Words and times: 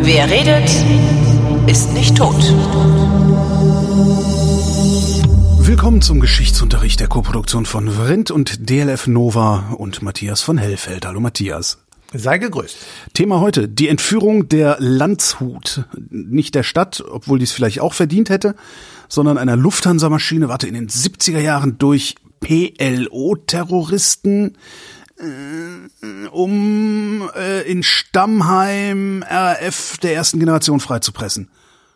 Wer 0.00 0.30
redet, 0.30 0.68
ist 1.68 1.92
nicht 1.92 2.16
tot. 2.16 2.34
Willkommen 5.60 6.02
zum 6.02 6.18
Geschichtsunterricht 6.18 6.98
der 6.98 7.06
Koproduktion 7.06 7.66
von 7.66 7.88
Vrindt 7.88 8.32
und 8.32 8.68
DLF 8.68 9.06
Nova 9.06 9.74
und 9.78 10.02
Matthias 10.02 10.42
von 10.42 10.58
Hellfeld. 10.58 11.06
Hallo 11.06 11.20
Matthias. 11.20 11.78
Sei 12.12 12.38
gegrüßt. 12.38 12.76
Thema 13.12 13.40
heute, 13.40 13.68
die 13.68 13.88
Entführung 13.88 14.48
der 14.48 14.76
Landshut. 14.80 15.84
Nicht 16.10 16.56
der 16.56 16.64
Stadt, 16.64 17.04
obwohl 17.08 17.38
dies 17.38 17.52
vielleicht 17.52 17.80
auch 17.80 17.94
verdient 17.94 18.28
hätte, 18.30 18.56
sondern 19.08 19.38
einer 19.38 19.56
Lufthansa-Maschine, 19.56 20.48
warte, 20.48 20.66
in 20.66 20.74
den 20.74 20.88
70er 20.88 21.40
Jahren 21.40 21.78
durch 21.78 22.16
PLO-Terroristen 22.44 24.56
äh, 25.18 25.24
um 26.30 27.28
äh, 27.36 27.62
in 27.62 27.82
Stammheim 27.82 29.24
RAF 29.28 29.98
der 29.98 30.14
ersten 30.14 30.38
Generation 30.38 30.78
freizupressen. 30.80 31.50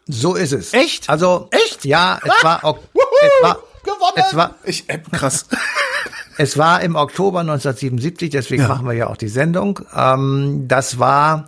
So 0.06 0.34
ist 0.34 0.53
es. 0.53 0.73
Echt? 0.73 1.09
Also 1.11 1.48
echt? 1.51 1.84
Ja, 1.84 2.19
es 2.25 2.42
war 2.42 2.65
ok 2.65 2.79
es 3.20 3.42
war 3.42 3.59
gewonnen. 3.84 4.12
Es 4.16 4.34
war 4.34 4.55
ich 4.65 4.89
äh, 4.89 4.98
krass. 5.12 5.45
es 6.39 6.56
war 6.56 6.80
im 6.83 6.97
Oktober 6.97 7.41
1977, 7.41 8.30
deswegen 8.30 8.62
ja. 8.62 8.69
machen 8.69 8.87
wir 8.87 8.95
ja 8.95 9.09
auch 9.09 9.19
die 9.19 9.28
Sendung. 9.28 9.80
Ähm, 9.95 10.65
das 10.67 10.98
war 10.98 11.45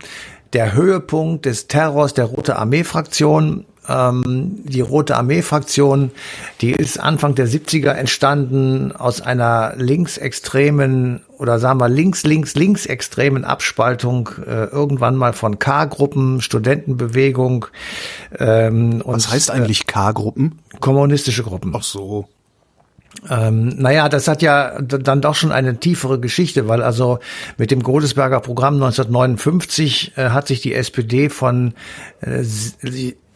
der 0.53 0.73
Höhepunkt 0.73 1.45
des 1.45 1.67
Terrors 1.67 2.13
der 2.13 2.25
Rote 2.25 2.57
Armee 2.57 2.83
Fraktion 2.83 3.65
ähm, 3.87 4.59
die 4.63 4.81
Rote 4.81 5.15
Armee-Fraktion, 5.17 6.11
die 6.61 6.71
ist 6.71 6.99
Anfang 6.99 7.35
der 7.35 7.47
70er 7.47 7.91
entstanden 7.91 8.91
aus 8.91 9.21
einer 9.21 9.73
linksextremen 9.77 11.21
oder 11.37 11.57
sagen 11.59 11.79
wir 11.79 11.89
links, 11.89 12.23
links, 12.23 12.53
linksextremen 12.55 13.43
Abspaltung 13.45 14.29
äh, 14.45 14.65
irgendwann 14.65 15.15
mal 15.15 15.33
von 15.33 15.57
K-Gruppen, 15.57 16.41
Studentenbewegung. 16.41 17.65
Ähm, 18.37 19.01
und, 19.01 19.15
Was 19.15 19.31
heißt 19.31 19.51
eigentlich 19.51 19.87
K-Gruppen? 19.87 20.59
Kommunistische 20.79 21.43
Gruppen. 21.43 21.73
Ach 21.75 21.83
so. 21.83 22.27
Ähm, 23.29 23.69
naja, 23.77 24.07
das 24.07 24.27
hat 24.27 24.41
ja 24.41 24.79
dann 24.81 25.21
doch 25.21 25.35
schon 25.35 25.51
eine 25.51 25.79
tiefere 25.79 26.19
Geschichte, 26.19 26.67
weil 26.67 26.81
also 26.81 27.19
mit 27.57 27.71
dem 27.71 27.83
Godesberger 27.83 28.39
Programm 28.39 28.75
1959 28.75 30.13
äh, 30.15 30.29
hat 30.29 30.47
sich 30.47 30.61
die 30.61 30.73
SPD 30.73 31.29
von 31.29 31.73
äh, 32.21 32.43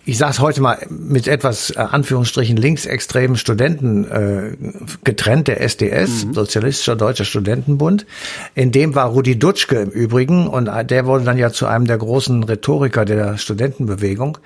ich 0.06 0.20
sage 0.20 0.31
es 0.31 0.39
heute 0.39 0.61
mal 0.61 0.86
mit 0.89 1.28
etwas 1.28 1.72
äh, 1.72 1.80
Anführungsstrichen 1.80 2.58
linksextremen 2.58 3.38
Studenten 3.38 4.06
äh, 4.06 4.56
getrennt, 5.03 5.47
der 5.47 5.62
SDS, 5.62 6.25
mhm. 6.25 6.34
Sozialistischer 6.34 6.95
Deutscher 6.95 7.25
Studentenbund. 7.25 8.06
In 8.53 8.72
dem 8.72 8.94
war 8.94 9.08
Rudi 9.09 9.39
Dutschke 9.39 9.78
im 9.78 9.89
Übrigen 9.89 10.47
und 10.47 10.67
äh, 10.67 10.86
der 10.86 11.08
wurde 11.08 11.25
dann 11.25 11.39
ja 11.39 11.52
zu 11.52 11.66
einem 11.66 11.88
der 11.88 11.97
großen 11.97 12.44
Rhetoriker 12.44 13.03
der 13.03 13.38
Studentenbewegung. 13.38 14.38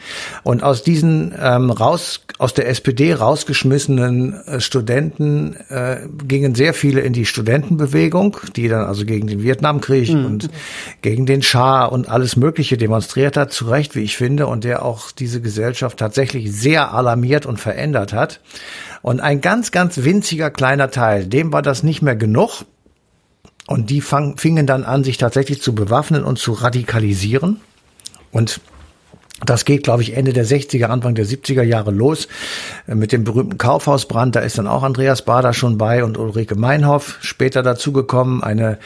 Und 0.43 0.63
aus 0.63 0.83
diesen 0.83 1.33
ähm, 1.37 1.71
raus 1.71 2.21
aus 2.37 2.53
der 2.53 2.69
SPD 2.69 3.13
rausgeschmissenen 3.13 4.33
äh, 4.45 4.61
Studenten 4.61 5.57
äh, 5.67 5.97
gingen 6.25 6.55
sehr 6.55 6.73
viele 6.73 7.01
in 7.01 7.11
die 7.11 7.25
Studentenbewegung, 7.25 8.37
die 8.55 8.69
dann 8.69 8.85
also 8.85 9.05
gegen 9.05 9.27
den 9.27 9.43
Vietnamkrieg 9.43 10.09
mhm. 10.13 10.25
und 10.25 10.49
gegen 11.01 11.25
den 11.25 11.41
Schah 11.41 11.85
und 11.85 12.07
alles 12.07 12.37
Mögliche 12.37 12.77
demonstriert 12.77 13.35
hat, 13.35 13.51
zu 13.51 13.65
Recht, 13.65 13.97
wie 13.97 14.03
ich 14.03 14.15
finde, 14.15 14.47
und 14.47 14.63
der 14.63 14.85
auch 14.85 15.11
diese 15.11 15.41
Gesellschaft 15.49 15.97
tatsächlich 15.97 16.53
sehr 16.53 16.93
alarmiert 16.93 17.47
und 17.47 17.59
verändert 17.59 18.13
hat. 18.13 18.39
Und 19.01 19.19
ein 19.19 19.41
ganz, 19.41 19.71
ganz 19.71 20.03
winziger 20.03 20.51
kleiner 20.51 20.91
Teil, 20.91 21.25
dem 21.25 21.51
war 21.51 21.63
das 21.63 21.81
nicht 21.81 22.03
mehr 22.03 22.15
genug. 22.15 22.65
Und 23.65 23.89
die 23.89 24.01
fang, 24.01 24.37
fingen 24.37 24.67
dann 24.67 24.83
an, 24.83 25.03
sich 25.03 25.17
tatsächlich 25.17 25.61
zu 25.61 25.73
bewaffnen 25.73 26.23
und 26.23 26.37
zu 26.37 26.53
radikalisieren. 26.53 27.59
Und 28.31 28.61
das 29.45 29.65
geht, 29.65 29.83
glaube 29.83 30.03
ich, 30.03 30.15
Ende 30.15 30.33
der 30.33 30.45
60er, 30.45 30.85
Anfang 30.85 31.15
der 31.15 31.25
70er 31.25 31.63
Jahre 31.63 31.91
los 31.91 32.27
äh, 32.87 32.95
mit 32.95 33.11
dem 33.11 33.23
berühmten 33.23 33.57
Kaufhausbrand. 33.57 34.35
Da 34.35 34.41
ist 34.41 34.57
dann 34.57 34.67
auch 34.67 34.83
Andreas 34.83 35.23
Bader 35.23 35.53
schon 35.53 35.77
bei 35.77 36.03
und 36.03 36.17
Ulrike 36.17 36.55
Meinhoff 36.55 37.17
später 37.21 37.63
dazugekommen, 37.63 38.43
eine 38.43 38.77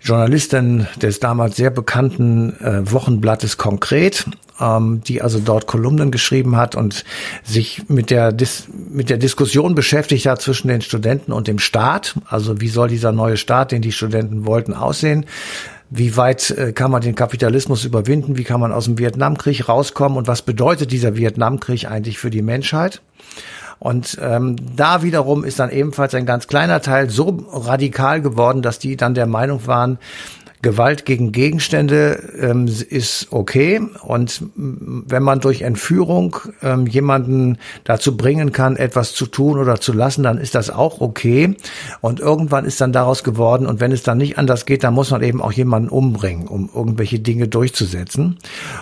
Journalistin 0.00 0.86
des 1.00 1.20
damals 1.20 1.56
sehr 1.56 1.70
bekannten 1.70 2.56
äh, 2.60 2.90
Wochenblattes 2.90 3.56
Konkret, 3.56 4.26
ähm, 4.60 5.02
die 5.06 5.22
also 5.22 5.38
dort 5.38 5.66
Kolumnen 5.66 6.10
geschrieben 6.10 6.56
hat 6.56 6.74
und 6.74 7.04
sich 7.44 7.88
mit 7.88 8.10
der, 8.10 8.32
Dis 8.32 8.68
mit 8.90 9.10
der 9.10 9.18
Diskussion 9.18 9.74
beschäftigt 9.74 10.26
hat 10.26 10.42
zwischen 10.42 10.68
den 10.68 10.82
Studenten 10.82 11.32
und 11.32 11.46
dem 11.48 11.58
Staat. 11.58 12.14
Also 12.28 12.60
wie 12.60 12.68
soll 12.68 12.88
dieser 12.88 13.12
neue 13.12 13.36
Staat, 13.36 13.72
den 13.72 13.82
die 13.82 13.92
Studenten 13.92 14.46
wollten, 14.46 14.74
aussehen? 14.74 15.26
Wie 15.90 16.16
weit 16.16 16.50
äh, 16.52 16.72
kann 16.72 16.92
man 16.92 17.02
den 17.02 17.16
Kapitalismus 17.16 17.84
überwinden? 17.84 18.36
Wie 18.36 18.44
kann 18.44 18.60
man 18.60 18.72
aus 18.72 18.84
dem 18.84 18.98
Vietnamkrieg 18.98 19.68
rauskommen? 19.68 20.16
Und 20.16 20.28
was 20.28 20.42
bedeutet 20.42 20.92
dieser 20.92 21.16
Vietnamkrieg 21.16 21.90
eigentlich 21.90 22.18
für 22.18 22.30
die 22.30 22.42
Menschheit? 22.42 23.02
Und 23.80 24.18
ähm, 24.20 24.56
da 24.76 25.02
wiederum 25.02 25.42
ist 25.42 25.58
dann 25.58 25.70
ebenfalls 25.70 26.14
ein 26.14 26.26
ganz 26.26 26.46
kleiner 26.46 26.80
Teil 26.82 27.08
so 27.08 27.44
radikal 27.50 28.20
geworden, 28.20 28.60
dass 28.62 28.78
die 28.78 28.96
dann 28.96 29.14
der 29.14 29.26
Meinung 29.26 29.66
waren, 29.66 29.98
Gewalt 30.62 31.06
gegen 31.06 31.32
Gegenstände 31.32 32.32
ähm, 32.38 32.66
ist 32.66 33.28
okay. 33.30 33.80
Und 34.02 34.42
wenn 34.54 35.22
man 35.22 35.40
durch 35.40 35.62
Entführung 35.62 36.36
ähm, 36.62 36.86
jemanden 36.86 37.58
dazu 37.84 38.16
bringen 38.16 38.52
kann, 38.52 38.76
etwas 38.76 39.14
zu 39.14 39.26
tun 39.26 39.58
oder 39.58 39.80
zu 39.80 39.92
lassen, 39.92 40.22
dann 40.22 40.38
ist 40.38 40.54
das 40.54 40.68
auch 40.68 41.00
okay. 41.00 41.56
Und 42.02 42.20
irgendwann 42.20 42.66
ist 42.66 42.80
dann 42.80 42.92
daraus 42.92 43.24
geworden, 43.24 43.66
und 43.66 43.80
wenn 43.80 43.92
es 43.92 44.02
dann 44.02 44.18
nicht 44.18 44.38
anders 44.38 44.66
geht, 44.66 44.84
dann 44.84 44.94
muss 44.94 45.10
man 45.10 45.22
eben 45.22 45.40
auch 45.40 45.52
jemanden 45.52 45.88
umbringen, 45.88 46.46
um 46.46 46.68
irgendwelche 46.74 47.20
Dinge 47.20 47.48
durchzusetzen. 47.48 48.38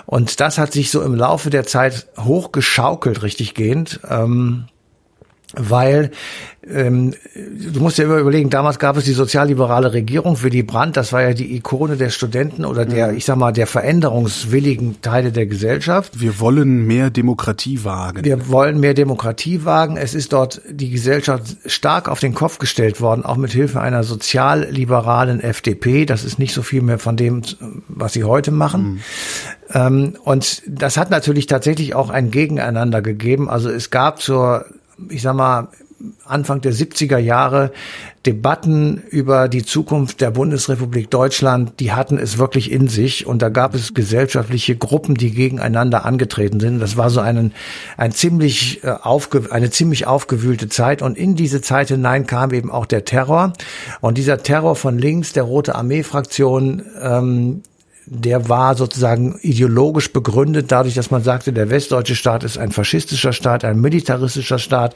Und 0.06 0.41
das 0.41 0.59
hat 0.59 0.72
sich 0.72 0.91
so 0.91 1.03
im 1.03 1.15
Laufe 1.15 1.50
der 1.50 1.65
Zeit 1.65 2.09
hochgeschaukelt, 2.19 3.22
richtig 3.22 3.55
gehend. 3.55 4.00
Ähm, 4.09 4.65
weil 5.55 6.11
ähm, 6.71 7.15
du 7.35 7.81
musst 7.81 7.97
ja 7.97 8.05
immer 8.05 8.19
überlegen, 8.19 8.51
damals 8.51 8.79
gab 8.79 8.99
es 8.99 9.05
die 9.05 9.13
sozialliberale 9.13 9.95
Regierung 9.95 10.37
für 10.37 10.51
die 10.51 10.63
Brandt, 10.63 10.99
das 10.99 11.13
war 11.13 11.23
ja 11.23 11.33
die 11.33 11.57
Ikone 11.57 11.97
der 11.97 12.11
Studenten 12.11 12.67
oder 12.67 12.85
der, 12.85 13.09
mhm. 13.09 13.17
ich 13.17 13.25
sag 13.25 13.37
mal, 13.37 13.53
der 13.53 13.67
veränderungswilligen 13.67 15.01
Teile 15.01 15.33
der 15.33 15.47
Gesellschaft. 15.47 16.21
Wir 16.21 16.39
wollen 16.41 16.87
mehr 16.87 17.09
Demokratie 17.09 17.85
wagen. 17.85 18.25
Wir 18.25 18.49
wollen 18.49 18.81
mehr 18.81 18.93
Demokratie 18.93 19.65
wagen. 19.65 19.97
Es 19.97 20.15
ist 20.15 20.35
dort 20.35 20.61
die 20.69 20.91
Gesellschaft 20.91 21.57
stark 21.65 22.09
auf 22.09 22.21
den 22.21 22.35
Kopf 22.35 22.59
gestellt 22.59 23.01
worden, 23.01 23.25
auch 23.25 23.37
mit 23.37 23.53
Hilfe 23.53 23.81
einer 23.81 24.05
sozialliberalen 24.05 25.41
FDP. 25.41 26.05
Das 26.05 26.25
ist 26.25 26.39
nicht 26.39 26.53
so 26.53 26.63
viel 26.63 26.83
mehr 26.83 26.99
von 26.99 27.17
dem, 27.17 27.43
was 27.89 28.13
sie 28.13 28.25
heute 28.25 28.51
machen. 28.51 28.83
Mhm. 28.83 29.01
Ähm, 29.73 30.17
und 30.25 30.63
das 30.67 30.99
hat 30.99 31.11
natürlich 31.11 31.47
tatsächlich 31.47 31.95
auch 31.95 32.11
ein 32.11 32.31
Gegeneinander 32.31 33.01
gegeben. 33.01 33.49
Also 33.49 33.71
es 33.71 33.91
gab 33.91 34.21
zur 34.21 34.67
ich 35.09 35.23
sag 35.23 35.35
mal, 35.35 35.69
Anfang 36.25 36.61
der 36.61 36.73
70er 36.73 37.19
Jahre 37.19 37.73
Debatten 38.25 39.03
über 39.11 39.49
die 39.49 39.65
Zukunft 39.65 40.21
der 40.21 40.31
Bundesrepublik 40.31 41.11
Deutschland, 41.11 41.81
die 41.81 41.93
hatten 41.93 42.19
es 42.19 42.39
wirklich 42.39 42.71
in 42.71 42.89
sich. 42.89 43.27
Und 43.27 43.43
da 43.43 43.49
gab 43.49 43.75
es 43.75 43.95
gesellschaftliche 43.95 44.77
Gruppen, 44.77 45.17
die 45.17 45.33
gegeneinander 45.33 46.05
angetreten 46.05 46.61
sind. 46.61 46.79
Das 46.79 46.97
war 46.97 47.11
so 47.11 47.21
einen, 47.21 47.53
ein 47.97 48.13
ziemlich 48.13 48.85
äh, 48.85 48.91
aufge, 48.91 49.51
eine 49.51 49.71
ziemlich 49.71 50.07
aufgewühlte 50.07 50.69
Zeit. 50.69 51.03
Und 51.03 51.19
in 51.19 51.35
diese 51.35 51.63
Zeit 51.63 51.89
hinein 51.89 52.27
kam 52.27 52.53
eben 52.53 52.71
auch 52.71 52.87
der 52.87 53.05
Terror. 53.05 53.53
Und 54.01 54.19
dieser 54.19 54.43
Terror 54.43 54.77
von 54.77 54.99
links, 54.99 55.33
der 55.33 55.45
Rote 55.45 55.75
Armee 55.75 56.03
Fraktion, 56.03 56.83
ähm, 57.01 57.63
der 58.11 58.49
war 58.49 58.75
sozusagen 58.75 59.39
ideologisch 59.43 60.13
begründet, 60.13 60.73
dadurch, 60.73 60.95
dass 60.95 61.11
man 61.11 61.23
sagte, 61.23 61.53
der 61.53 61.69
westdeutsche 61.69 62.15
Staat 62.15 62.43
ist 62.43 62.57
ein 62.57 62.73
faschistischer 62.73 63.33
Staat, 63.33 63.65
ein 63.65 63.81
militaristischer 63.81 64.59
Staat. 64.59 64.95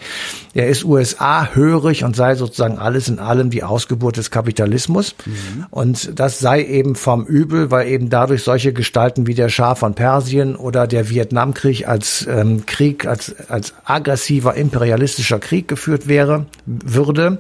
Er 0.55 0.69
ist 0.69 0.84
USA-hörig 0.84 2.04
und 2.04 2.16
sei 2.16 2.34
sozusagen 2.36 2.78
alles 2.78 3.09
in 3.09 3.19
allem 3.19 3.51
die 3.51 3.65
Ausgeburt 3.65 4.16
des 4.16 4.31
Kapitalismus. 4.31 5.15
Mhm. 5.27 5.66
Und 5.71 6.19
das 6.19 6.39
sei 6.39 6.65
eben 6.65 6.95
vom 6.95 7.27
Übel, 7.27 7.71
weil 7.71 7.89
eben 7.89 8.09
dadurch 8.09 8.42
solche 8.42 8.72
Gestalten 8.72 9.27
wie 9.27 9.34
der 9.34 9.51
Schah 9.51 9.75
von 9.75 9.95
Persien 9.95 10.57
oder 10.57 10.86
der 10.86 11.10
Vietnamkrieg 11.10 11.86
als 11.86 12.27
ähm, 12.28 12.65
Krieg, 12.66 13.07
als, 13.07 13.34
als 13.48 13.75
aggressiver 13.84 14.54
imperialistischer 14.54 15.39
Krieg 15.39 15.69
geführt 15.69 16.09
wäre, 16.09 16.47
würde. 16.65 17.39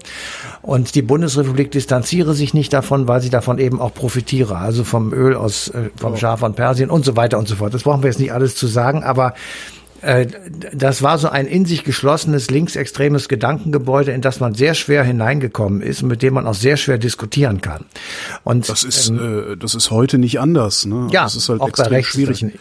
Und 0.60 0.94
die 0.94 1.02
Bundesrepublik 1.02 1.70
distanziere 1.70 2.34
sich 2.34 2.52
nicht 2.52 2.72
davon, 2.72 3.08
weil 3.08 3.22
sie 3.22 3.30
davon 3.30 3.58
eben 3.58 3.80
auch 3.80 3.94
profitiere, 3.94 4.58
also 4.58 4.84
vom 4.84 5.12
Öl 5.12 5.34
aus 5.34 5.61
äh, 5.68 5.90
vom 5.96 6.16
Schaf 6.16 6.40
von 6.40 6.54
Persien 6.54 6.90
und 6.90 7.04
so 7.04 7.16
weiter 7.16 7.38
und 7.38 7.48
so 7.48 7.56
fort. 7.56 7.72
Das 7.74 7.82
brauchen 7.82 8.02
wir 8.02 8.10
jetzt 8.10 8.20
nicht 8.20 8.32
alles 8.32 8.54
zu 8.56 8.66
sagen, 8.66 9.02
aber 9.04 9.34
äh, 10.02 10.26
das 10.74 11.02
war 11.04 11.16
so 11.18 11.28
ein 11.28 11.46
in 11.46 11.64
sich 11.64 11.84
geschlossenes 11.84 12.50
linksextremes 12.50 13.28
Gedankengebäude, 13.28 14.10
in 14.10 14.20
das 14.20 14.40
man 14.40 14.52
sehr 14.54 14.74
schwer 14.74 15.04
hineingekommen 15.04 15.80
ist 15.80 16.02
und 16.02 16.08
mit 16.08 16.22
dem 16.22 16.34
man 16.34 16.46
auch 16.48 16.54
sehr 16.54 16.76
schwer 16.76 16.98
diskutieren 16.98 17.60
kann. 17.60 17.84
Und 18.42 18.68
das 18.68 18.82
ist 18.82 19.10
ähm, 19.10 19.52
äh, 19.52 19.56
das 19.56 19.74
ist 19.76 19.90
heute 19.92 20.18
nicht 20.18 20.40
anders. 20.40 20.86
Ne? 20.86 21.06
Ja, 21.12 21.22
das 21.22 21.36
ist 21.36 21.48
halt 21.48 21.60
auch 21.60 21.66
bei 21.66 21.70
extrem 21.70 21.92
rechts 21.94 22.12
schwierig. 22.12 22.42
ist 22.42 22.54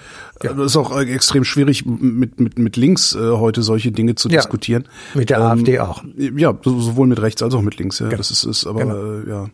das 0.44 0.57
ist 0.57 0.75
auch 0.77 0.95
äh, 0.95 1.04
extrem 1.12 1.44
schwierig 1.44 1.83
mit 1.86 2.39
mit 2.39 2.59
mit 2.59 2.75
links 2.77 3.15
äh, 3.15 3.19
heute 3.31 3.63
solche 3.63 3.92
Dinge 3.92 4.13
zu 4.15 4.30
Ja, 4.30 4.38
diskutieren. 4.42 4.88
mit 5.15 5.30
der 5.31 5.42
AfD 5.42 5.80
auch. 5.80 6.04
Ja, 6.18 6.54
so- 6.63 6.80
sowohl 6.80 7.07
mit 7.07 7.21
rechts 7.24 7.42
als 7.42 7.56
auch 7.56 7.62
mit 7.63 7.77
links. 7.80 7.97
Ja, 8.00 8.09
das 8.09 8.30
ist 8.30 8.44
ist 8.44 8.68
aber 8.68 8.81
Genau. 8.81 8.95
äh, 8.95 9.30
ja. 9.30 9.50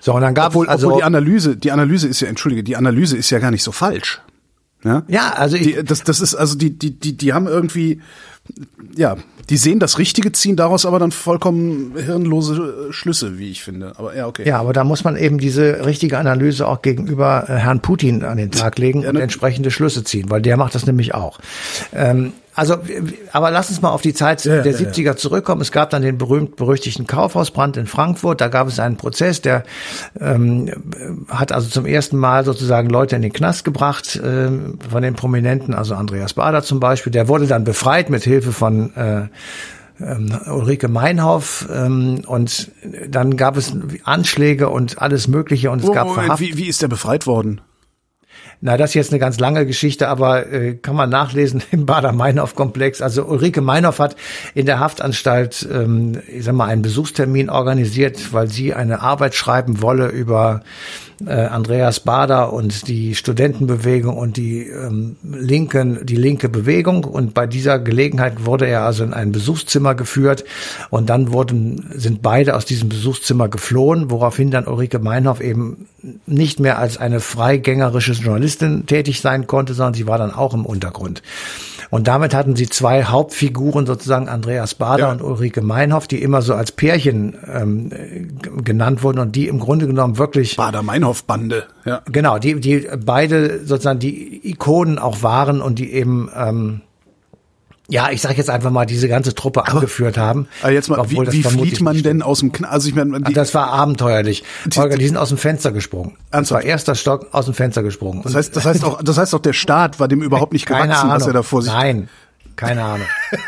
So, 0.00 0.14
und 0.14 0.22
dann 0.22 0.34
gab 0.34 0.48
Obwohl, 0.48 0.66
es 0.66 0.70
also 0.70 0.88
obwohl 0.88 1.00
die 1.00 1.04
Analyse, 1.04 1.56
die 1.56 1.72
Analyse 1.72 2.08
ist 2.08 2.20
ja, 2.20 2.28
entschuldige, 2.28 2.62
die 2.62 2.76
Analyse 2.76 3.16
ist 3.16 3.30
ja 3.30 3.38
gar 3.38 3.50
nicht 3.50 3.62
so 3.62 3.72
falsch. 3.72 4.20
Ja, 4.84 5.02
ja, 5.08 5.32
also 5.32 5.56
ich, 5.56 5.74
die, 5.74 5.84
das, 5.84 6.04
das 6.04 6.20
ist 6.20 6.34
also 6.34 6.56
die, 6.56 6.70
die, 6.70 6.92
die, 6.92 7.16
die 7.16 7.32
haben 7.32 7.48
irgendwie, 7.48 8.00
ja, 8.96 9.16
die 9.50 9.56
sehen 9.56 9.80
das 9.80 9.98
Richtige, 9.98 10.30
ziehen 10.32 10.56
daraus 10.56 10.86
aber 10.86 10.98
dann 10.98 11.10
vollkommen 11.10 11.94
hirnlose 11.96 12.88
äh, 12.90 12.92
Schlüsse, 12.92 13.38
wie 13.38 13.50
ich 13.50 13.62
finde. 13.62 13.94
Aber 13.96 14.14
ja, 14.14 14.26
okay. 14.26 14.46
Ja, 14.46 14.60
aber 14.60 14.72
da 14.72 14.84
muss 14.84 15.04
man 15.04 15.16
eben 15.16 15.38
diese 15.38 15.84
richtige 15.86 16.18
Analyse 16.18 16.68
auch 16.68 16.82
gegenüber 16.82 17.44
äh, 17.48 17.54
Herrn 17.54 17.80
Putin 17.80 18.24
an 18.24 18.36
den 18.36 18.50
Tag 18.50 18.78
legen 18.78 19.06
und 19.06 19.14
ne- 19.14 19.22
entsprechende 19.22 19.70
Schlüsse 19.70 20.04
ziehen, 20.04 20.30
weil 20.30 20.42
der 20.42 20.56
macht 20.56 20.74
das 20.74 20.86
nämlich 20.86 21.14
auch. 21.14 21.40
Ähm, 21.92 22.32
also, 22.58 22.76
aber 23.30 23.52
lass 23.52 23.70
uns 23.70 23.82
mal 23.82 23.90
auf 23.90 24.02
die 24.02 24.14
Zeit 24.14 24.44
Ja, 24.44 24.62
der 24.62 24.72
ja, 24.72 24.78
ja. 24.78 24.90
70er 24.90 25.16
zurückkommen. 25.16 25.60
Es 25.60 25.70
gab 25.70 25.90
dann 25.90 26.02
den 26.02 26.18
berühmt-berüchtigten 26.18 27.06
Kaufhausbrand 27.06 27.76
in 27.76 27.86
Frankfurt. 27.86 28.40
Da 28.40 28.48
gab 28.48 28.66
es 28.66 28.80
einen 28.80 28.96
Prozess, 28.96 29.40
der 29.40 29.62
ähm, 30.20 30.70
hat 31.28 31.52
also 31.52 31.68
zum 31.68 31.86
ersten 31.86 32.16
Mal 32.16 32.44
sozusagen 32.44 32.90
Leute 32.90 33.14
in 33.14 33.22
den 33.22 33.32
Knast 33.32 33.64
gebracht 33.64 34.20
ähm, 34.24 34.78
von 34.90 35.02
den 35.02 35.14
Prominenten, 35.14 35.72
also 35.72 35.94
Andreas 35.94 36.34
Bader 36.34 36.64
zum 36.64 36.80
Beispiel. 36.80 37.12
Der 37.12 37.28
wurde 37.28 37.46
dann 37.46 37.62
befreit 37.62 38.10
mit 38.10 38.24
Hilfe 38.24 38.50
von 38.50 38.92
äh, 38.96 39.28
ähm, 40.00 40.36
Ulrike 40.46 40.88
Meinhoff 40.88 41.68
ähm, 41.72 42.22
und 42.26 42.72
dann 43.08 43.36
gab 43.36 43.56
es 43.56 43.72
Anschläge 44.02 44.68
und 44.68 45.00
alles 45.00 45.28
Mögliche 45.28 45.70
und 45.70 45.82
es 45.82 45.92
gab 45.92 46.08
Moment, 46.08 46.24
Verhaft. 46.24 46.42
wie, 46.42 46.56
wie 46.56 46.68
ist 46.68 46.82
der 46.82 46.88
befreit 46.88 47.26
worden? 47.26 47.60
Na, 48.60 48.76
das 48.76 48.90
ist 48.90 48.94
jetzt 48.94 49.12
eine 49.12 49.20
ganz 49.20 49.38
lange 49.38 49.66
Geschichte, 49.66 50.08
aber 50.08 50.50
äh, 50.52 50.74
kann 50.74 50.96
man 50.96 51.10
nachlesen 51.10 51.62
im 51.70 51.86
Bader-Meinhof-Komplex. 51.86 53.00
Also 53.02 53.24
Ulrike 53.24 53.60
Meinhoff 53.60 54.00
hat 54.00 54.16
in 54.54 54.66
der 54.66 54.80
Haftanstalt, 54.80 55.68
ähm, 55.72 56.20
ich 56.26 56.44
sag 56.44 56.54
mal, 56.54 56.66
einen 56.66 56.82
Besuchstermin 56.82 57.50
organisiert, 57.50 58.32
weil 58.32 58.48
sie 58.48 58.74
eine 58.74 59.00
Arbeit 59.00 59.34
schreiben 59.34 59.80
wolle 59.80 60.08
über 60.08 60.62
äh, 61.26 61.32
Andreas 61.32 62.00
Bader 62.00 62.52
und 62.52 62.86
die 62.88 63.14
Studentenbewegung 63.14 64.16
und 64.16 64.36
die 64.36 64.68
ähm, 64.68 65.16
linken, 65.22 66.04
die 66.04 66.16
linke 66.16 66.48
Bewegung. 66.48 67.04
Und 67.04 67.34
bei 67.34 67.46
dieser 67.46 67.78
Gelegenheit 67.78 68.44
wurde 68.46 68.66
er 68.66 68.82
also 68.82 69.04
in 69.04 69.12
ein 69.12 69.32
Besuchszimmer 69.32 69.94
geführt 69.94 70.44
und 70.90 71.10
dann 71.10 71.32
wurden, 71.32 71.90
sind 71.94 72.22
beide 72.22 72.56
aus 72.56 72.64
diesem 72.64 72.88
Besuchszimmer 72.88 73.48
geflohen, 73.48 74.10
woraufhin 74.10 74.50
dann 74.50 74.66
Ulrike 74.66 74.98
Meinhoff 74.98 75.40
eben 75.40 75.88
nicht 76.26 76.60
mehr 76.60 76.78
als 76.78 76.98
eine 76.98 77.20
freigängerische 77.20 78.14
Journalistin 78.28 78.86
tätig 78.86 79.20
sein 79.20 79.46
konnte, 79.46 79.74
sondern 79.74 79.94
sie 79.94 80.06
war 80.06 80.18
dann 80.18 80.32
auch 80.32 80.54
im 80.54 80.64
Untergrund. 80.66 81.22
Und 81.90 82.06
damit 82.06 82.34
hatten 82.34 82.54
sie 82.54 82.68
zwei 82.68 83.04
Hauptfiguren, 83.04 83.86
sozusagen 83.86 84.28
Andreas 84.28 84.74
Bader 84.74 85.06
Ja. 85.06 85.10
und 85.12 85.22
Ulrike 85.22 85.62
Meinhoff, 85.62 86.06
die 86.06 86.22
immer 86.22 86.42
so 86.42 86.54
als 86.54 86.70
Pärchen 86.70 87.34
ähm, 87.50 87.90
genannt 88.62 89.02
wurden 89.02 89.18
und 89.20 89.34
die 89.36 89.48
im 89.48 89.58
Grunde 89.58 89.86
genommen 89.86 90.18
wirklich 90.18 90.56
Bader-Meinhof-Bande. 90.56 91.64
Ja. 91.86 92.02
Genau, 92.04 92.38
die, 92.38 92.60
die 92.60 92.86
beide 93.04 93.64
sozusagen 93.64 94.00
die 94.00 94.50
Ikonen 94.50 94.98
auch 94.98 95.22
waren 95.22 95.62
und 95.62 95.78
die 95.78 95.92
eben, 95.92 96.28
ähm, 96.36 96.82
ja, 97.90 98.10
ich 98.10 98.20
sage 98.20 98.34
jetzt 98.34 98.50
einfach 98.50 98.70
mal, 98.70 98.84
diese 98.84 99.08
ganze 99.08 99.34
Truppe 99.34 99.66
angeführt 99.66 100.18
haben. 100.18 100.46
Aber 100.62 100.72
jetzt 100.72 100.90
mal, 100.90 100.96
wie, 101.08 101.14
obwohl 101.14 101.24
das 101.24 101.34
wie 101.34 101.42
flieht 101.42 101.80
man 101.80 102.02
denn 102.02 102.20
aus 102.20 102.40
dem 102.40 102.52
Knast? 102.52 102.72
Also 102.72 102.88
ich 102.88 102.94
meine, 102.94 103.10
stimmt. 103.12 103.28
die, 103.28 103.32
Das 103.32 103.54
war 103.54 103.68
abenteuerlich. 103.68 104.44
Holger, 104.76 104.96
die 104.98 105.06
sind 105.06 105.16
aus 105.16 105.30
dem 105.30 105.38
Fenster 105.38 105.72
gesprungen. 105.72 106.16
Das 106.30 106.38
Ernsthaft? 106.38 106.64
war 106.64 106.68
erster 106.68 106.94
Stock 106.94 107.28
aus 107.32 107.46
dem 107.46 107.54
Fenster 107.54 107.82
gesprungen. 107.82 108.22
das 108.22 108.34
heißt, 108.34 108.54
das 108.54 108.66
heißt 108.66 108.84
auch, 108.84 109.02
das 109.02 109.16
heißt 109.16 109.34
auch, 109.34 109.40
der 109.40 109.54
Staat 109.54 109.98
war 110.00 110.06
dem 110.08 110.22
überhaupt 110.22 110.52
nicht 110.52 110.66
keine 110.66 110.84
gewachsen, 110.88 111.08
Ahnung. 111.08 111.16
was 111.16 111.26
er 111.26 111.32
da 111.32 111.42
vor 111.42 111.62
sich. 111.62 111.72
Nein, 111.72 112.08
keine 112.56 112.84
Ahnung. 112.84 113.06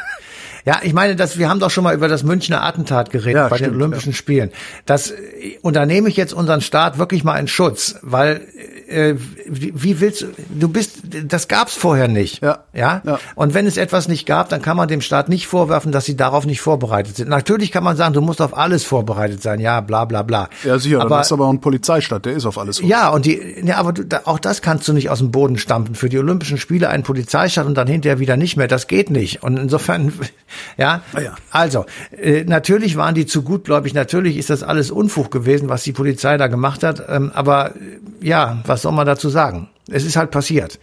Ja, 0.67 0.81
ich 0.83 0.93
meine, 0.93 1.17
dass 1.17 1.39
wir 1.39 1.49
haben 1.49 1.59
doch 1.59 1.71
schon 1.71 1.85
mal 1.85 1.95
über 1.95 2.07
das 2.07 2.23
Münchner 2.23 2.63
Attentat 2.63 3.11
geredet 3.11 3.35
Ja, 3.37 3.49
bei 3.49 3.57
stimmt, 3.57 3.73
den 3.73 3.77
Olympischen 3.81 4.13
Spielen. 4.13 4.51
Das 4.85 5.11
äh, 5.11 5.17
unternehme 5.63 6.11
ich 6.11 6.19
jetzt 6.19 6.35
unseren 6.35 6.61
Staat 6.61 6.99
wirklich 6.99 7.25
mal 7.25 7.39
in 7.39 7.49
Schutz, 7.49 7.97
weil 8.03 8.43
äh, 8.91 9.17
wie, 9.47 10.01
willst 10.01 10.23
du, 10.23 10.27
du 10.49 10.69
bist, 10.69 11.01
das 11.25 11.49
gab's 11.49 11.75
vorher 11.75 12.09
nicht. 12.09 12.43
Ja. 12.43 12.65
ja. 12.73 13.03
Ja. 13.05 13.19
Und 13.35 13.55
wenn 13.55 13.67
es 13.67 13.77
etwas 13.77 14.09
nicht 14.09 14.27
gab, 14.27 14.49
dann 14.49 14.63
kann 14.63 14.77
man 14.77 14.89
dem 14.89 15.01
Staat 15.01 15.29
nicht 15.29 15.47
vorwerfen, 15.47 15.93
dass 15.93 16.05
sie 16.05 16.17
darauf 16.17 16.47
nicht 16.47 16.61
vorbereitet 16.61 17.17
sind. 17.17 17.29
Natürlich 17.29 17.73
kann 17.73 17.85
man 17.85 17.97
sagen, 17.97 18.15
du 18.15 18.21
musst 18.21 18.41
auf 18.41 18.57
alles 18.57 18.85
vorbereitet 18.85 19.43
sein. 19.43 19.61
Ja, 19.61 19.81
bla 19.81 20.05
bla 20.05 20.23
bla. 20.23 20.49
Ja, 20.65 20.79
sicher, 20.79 21.01
aber, 21.01 21.11
dann 21.11 21.21
ist 21.21 21.33
aber 21.33 21.47
auch 21.47 21.53
ein 21.53 21.61
Polizeistaat, 21.61 22.27
der 22.27 22.35
ist 22.35 22.47
auf 22.47 22.59
alles. 22.59 22.81
ja, 22.81 23.09
und 23.11 23.27
die, 23.27 23.41
ja, 23.65 23.77
aber 23.77 23.93
du, 23.93 24.05
da, 24.05 24.23
auch 24.25 24.39
das 24.39 24.63
kannst 24.63 24.89
du 24.89 24.93
nicht 24.93 25.11
aus 25.11 25.19
dem 25.19 25.31
Boden 25.31 25.59
stampfen. 25.59 25.95
Für 25.95 26.09
die 26.09 26.19
Olympischen 26.19 26.59
Spiele 26.59 26.89
einen 26.89 27.03
Polizeistaat 27.03 27.67
und 27.67 27.75
dann 27.75 27.87
hinterher 27.87 28.19
wieder 28.19 28.37
nicht 28.37 28.57
mehr. 28.57 28.69
Das 28.69 28.87
geht 28.87 29.11
nicht. 29.11 29.43
Und 29.43 29.59
insofern, 29.59 30.13
ja. 30.77 31.03
Ah 31.13 31.21
ja. 31.21 31.35
Also, 31.51 31.87
äh, 32.17 32.45
natürlich 32.45 32.97
waren 32.97 33.15
die 33.15 33.27
zu 33.27 33.43
gutgläubig. 33.43 33.95
Natürlich 33.95 34.37
ist 34.37 34.51
das 34.51 34.63
alles 34.63 34.91
Unfug 34.91 35.31
gewesen, 35.31 35.69
was 35.69 35.83
die 35.83 35.93
Polizei 35.93 36.37
da 36.37 36.49
gemacht 36.49 36.83
hat. 36.83 37.03
Ähm, 37.09 37.31
aber 37.35 37.77
äh, 37.77 38.01
ja, 38.23 38.59
was 38.67 38.83
soll 38.83 38.93
man 38.93 39.07
dazu 39.07 39.29
sagen? 39.29 39.69
Es 39.91 40.05
ist 40.05 40.17
halt 40.17 40.31
passiert. 40.31 40.79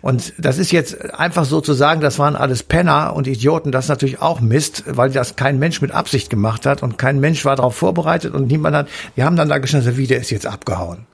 Und 0.00 0.32
das 0.38 0.56
ist 0.58 0.72
jetzt 0.72 1.14
einfach 1.14 1.44
so 1.44 1.60
zu 1.60 1.74
sagen, 1.74 2.00
das 2.00 2.18
waren 2.18 2.36
alles 2.36 2.62
Penner 2.62 3.14
und 3.14 3.26
Idioten, 3.26 3.70
das 3.70 3.84
ist 3.84 3.88
natürlich 3.90 4.22
auch 4.22 4.40
Mist, 4.40 4.84
weil 4.86 5.10
das 5.10 5.36
kein 5.36 5.58
Mensch 5.58 5.82
mit 5.82 5.90
Absicht 5.90 6.30
gemacht 6.30 6.64
hat 6.64 6.82
und 6.82 6.96
kein 6.96 7.20
Mensch 7.20 7.44
war 7.44 7.56
darauf 7.56 7.76
vorbereitet 7.76 8.32
und 8.34 8.46
niemand 8.46 8.74
hat, 8.76 8.88
die 9.16 9.24
haben 9.24 9.36
dann 9.36 9.48
da 9.48 9.58
geschnitten, 9.58 9.96
wie 9.96 10.06
der 10.06 10.18
ist 10.20 10.30
jetzt 10.30 10.46
abgehauen. 10.46 11.06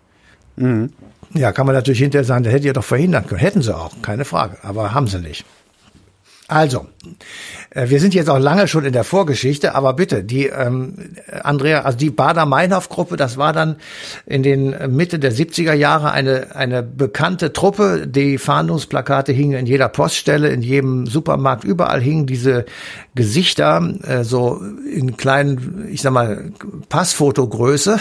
Ja, 1.35 1.53
kann 1.53 1.67
man 1.67 1.75
natürlich 1.75 2.01
hinterher 2.01 2.25
sagen, 2.25 2.45
das 2.45 2.53
hätte 2.53 2.67
ihr 2.67 2.75
doch 2.75 2.85
verhindern 2.85 3.27
können. 3.27 3.41
Hätten 3.41 3.63
sie 3.63 3.75
auch, 3.75 3.91
keine 4.03 4.25
Frage, 4.25 4.59
aber 4.63 4.95
haben 4.95 5.07
sie 5.07 5.19
nicht. 5.19 5.45
Also, 6.49 6.87
wir 7.75 8.01
sind 8.01 8.15
jetzt 8.15 8.29
auch 8.29 8.39
lange 8.39 8.69
schon 8.69 8.85
in 8.85 8.93
der 8.93 9.05
Vorgeschichte, 9.05 9.75
aber 9.75 9.95
bitte, 9.95 10.23
die 10.23 10.47
ähm, 10.47 10.95
Andrea, 11.43 11.83
also 11.83 11.97
die 11.97 12.11
Bader-Meinhof-Gruppe, 12.11 13.17
das 13.17 13.39
war 13.39 13.55
dann 13.55 13.77
in 14.27 14.43
den 14.43 14.75
äh, 14.75 14.89
Mitte 14.89 15.19
der 15.19 15.33
70er 15.33 15.73
Jahre 15.73 16.13
eine, 16.13 16.55
eine 16.55 16.83
bekannte 16.83 17.53
Truppe. 17.53 18.07
Die 18.07 18.37
Fahndungsplakate 18.37 19.33
hingen 19.33 19.59
in 19.59 19.67
jeder 19.67 19.89
Poststelle, 19.89 20.51
in 20.51 20.61
jedem 20.61 21.07
Supermarkt, 21.07 21.65
überall 21.65 22.03
hingen 22.03 22.27
diese 22.27 22.67
Gesichter, 23.15 23.83
äh, 24.03 24.23
so 24.23 24.61
in 24.95 25.17
kleinen, 25.17 25.89
ich 25.91 26.03
sag 26.03 26.13
mal, 26.13 26.53
Passfotogröße, 26.91 27.99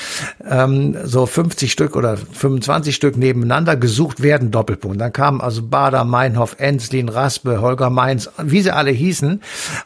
ähm, 0.50 0.96
so 1.04 1.26
50 1.26 1.70
Stück 1.70 1.94
oder 1.94 2.16
25 2.16 2.94
Stück 2.94 3.16
nebeneinander, 3.16 3.76
gesucht 3.76 4.20
werden, 4.20 4.50
Doppelpunkt. 4.50 5.00
Dann 5.00 5.12
kamen 5.12 5.40
also 5.40 5.62
Bader, 5.62 6.04
Meinhof, 6.04 6.56
Enslin, 6.58 7.08
Raspe, 7.08 7.60
Holger 7.60 7.90
Mainz, 7.90 8.28
wie 8.42 8.62
sie 8.62 8.72
alle 8.72 8.90
hießen. 8.90 9.11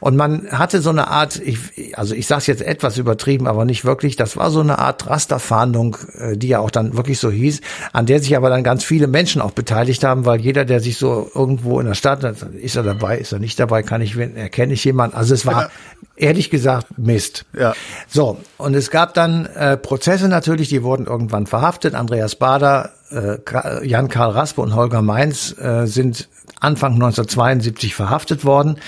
Und 0.01 0.17
man 0.17 0.47
hatte 0.51 0.81
so 0.81 0.91
eine 0.91 1.09
Art, 1.09 1.41
ich, 1.45 1.99
also 1.99 2.15
ich 2.15 2.27
sage 2.27 2.39
es 2.39 2.47
jetzt 2.47 2.63
etwas 2.63 2.99
übertrieben, 2.99 3.47
aber 3.47 3.65
nicht 3.65 3.85
wirklich, 3.85 4.17
das 4.17 4.37
war 4.37 4.51
so 4.51 4.61
eine 4.61 4.79
Art 4.79 5.09
Rasterfahndung, 5.09 5.97
äh, 6.19 6.37
die 6.37 6.49
ja 6.49 6.61
auch 6.61 6.71
dann 6.71 6.97
wirklich 6.97 7.19
so 7.19 7.31
hieß, 7.31 7.61
an 7.93 8.07
der 8.07 8.21
sich 8.21 8.37
aber 8.37 8.51
dann 8.51 8.63
ganz 8.63 8.85
viele 8.85 9.07
Menschen 9.07 9.41
auch 9.43 9.53
beteiligt 9.53 10.05
haben, 10.05 10.25
weil 10.25 10.41
jeder, 10.41 10.65
der 10.65 10.81
sich 10.81 10.99
so 10.99 11.31
irgendwo 11.35 11.81
in 11.81 11.87
der 11.87 11.95
Stadt, 11.95 12.25
ist 12.25 12.77
er 12.77 12.83
dabei, 12.83 13.19
ist 13.19 13.33
er 13.33 13.39
nicht 13.39 13.59
dabei, 13.59 13.83
kann 13.83 14.01
ich, 14.01 14.17
erkenne 14.17 14.75
ich 14.75 14.85
jemanden. 14.85 15.17
Also 15.17 15.35
es 15.35 15.47
war. 15.47 15.71
Ehrlich 16.17 16.51
gesagt 16.51 16.99
Mist. 16.99 17.45
Ja. 17.59 17.75
So, 18.09 18.39
und 18.59 18.75
es 18.75 18.91
gab 18.91 19.15
dann 19.15 19.47
äh, 19.47 19.77
Prozesse 19.77 20.29
natürlich, 20.29 20.69
die 20.69 20.83
wurden 20.83 21.07
irgendwann 21.07 21.47
verhaftet. 21.47 21.95
Andreas 21.95 22.37
Bader, 22.37 22.91
äh, 23.11 23.39
Ka- 23.45 23.83
Jan-Karl 23.83 24.31
Raspe 24.31 24.61
und 24.61 24.75
Holger 24.75 25.03
Mainz 25.03 25.55
äh, 25.59 25.87
sind 25.87 26.29
Anfang 26.61 26.95
1972 26.95 27.95
verhaftet 27.95 28.45
worden. 28.45 28.79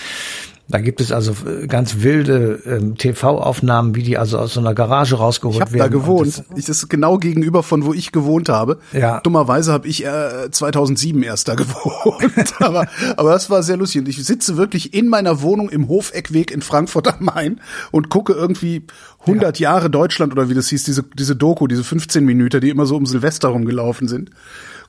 Da 0.71 0.81
gibt 0.81 1.01
es 1.01 1.13
also 1.13 1.33
äh, 1.47 1.67
ganz 1.67 2.03
wilde 2.03 2.61
ähm, 2.67 2.97
TV-Aufnahmen, 2.99 3.95
wie 3.95 4.03
die 4.03 4.19
also 4.19 4.39
aus 4.39 4.53
so 4.53 4.61
einer 4.61 4.75
Garage 4.75 5.17
rausgeholt 5.17 5.57
Ich 5.57 5.61
habe 5.63 5.73
werden. 5.73 5.93
da 5.93 5.97
Und 5.97 6.03
gewohnt. 6.05 6.27
das- 6.29 6.45
Ich, 6.57 6.67
das 6.67 6.77
ist 6.83 6.89
genau 6.91 7.17
gegenüber 7.19 7.63
von 7.63 7.87
wo 7.87 7.95
ich 7.95 8.13
gewohnt 8.13 8.49
habe. 8.51 8.79
Ja. 8.93 9.21
Dummerweise 9.21 9.73
habe 9.73 9.89
ich 9.89 10.05
äh, 10.05 10.51
2007 10.51 11.23
erst 11.23 11.49
da 11.49 11.55
gewohnt. 11.57 12.53
aber, 12.61 12.87
aber 13.17 13.31
das 13.33 13.49
war 13.49 13.63
sehr 13.63 13.79
lustig. 13.79 14.03
Und 14.03 14.09
ich 14.09 14.23
sitze 14.23 14.57
wirklich 14.59 14.93
in 14.93 15.09
meiner 15.09 15.41
Wohnung 15.41 15.71
im 15.71 15.89
Hofeckweg 15.89 16.51
in 16.51 16.61
Frankfurt 16.61 17.09
am 17.09 17.25
Main 17.25 17.61
und 17.91 18.11
gucke 18.11 18.35
irgendwie 18.35 18.83
100 19.21 19.59
Jahre 19.59 19.91
Deutschland 19.91 20.33
oder 20.33 20.49
wie 20.49 20.55
das 20.55 20.69
hieß, 20.69 20.85
diese, 20.85 21.03
diese 21.03 21.37
Doku, 21.37 21.67
diese 21.67 21.85
15 21.85 22.25
Minuten, 22.25 22.61
die 22.61 22.71
immer 22.71 22.87
so 22.87 22.97
um 22.97 23.05
Silvester 23.05 23.49
rumgelaufen 23.49 24.09
sind. 24.09 24.31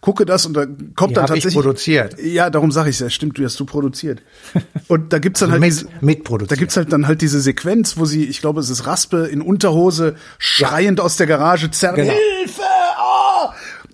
Gucke 0.01 0.25
das 0.25 0.45
und 0.45 0.53
da 0.53 0.65
kommt 0.65 1.11
Die 1.11 1.15
dann 1.15 1.23
hab 1.23 1.35
ich 1.35 1.43
tatsächlich. 1.43 1.53
produziert. 1.55 2.15
Ja, 2.23 2.49
darum 2.49 2.71
sage 2.71 2.89
ich 2.89 2.99
ja, 2.99 3.09
stimmt, 3.09 3.37
du 3.37 3.43
hast 3.43 3.59
du 3.59 3.65
produziert. 3.65 4.21
Und 4.87 5.11
da 5.11 5.19
gibt's 5.19 5.41
dann 5.41 5.51
halt 5.51 5.59
mit, 5.59 5.71
diese, 5.71 5.87
mitproduziert. 5.99 6.51
da 6.51 6.55
gibt's 6.55 6.77
halt 6.77 6.93
dann 6.93 7.05
halt 7.05 7.21
diese 7.21 7.41
Sequenz, 7.41 7.97
wo 7.97 8.05
sie, 8.05 8.23
ich 8.23 8.39
glaube, 8.39 8.61
es 8.61 8.69
ist 8.69 8.87
Raspe 8.87 9.27
in 9.27 9.41
Unterhose, 9.41 10.15
schreiend 10.37 11.01
aus 11.01 11.17
der 11.17 11.27
Garage 11.27 11.69
zerrt. 11.71 11.95
Genau. 11.97 12.13
Hilfe! 12.13 12.61
Ah! 12.97 13.53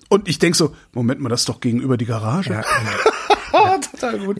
Und 0.09 0.27
ich 0.27 0.37
denk 0.37 0.55
so, 0.55 0.75
Moment 0.93 1.21
mal, 1.21 1.29
das 1.29 1.41
ist 1.41 1.49
doch 1.49 1.59
gegenüber 1.59 1.97
die 1.97 2.05
Garage. 2.05 2.51
Ja, 2.53 2.61
genau. 3.51 3.77
Total 3.91 4.19
gut. 4.19 4.37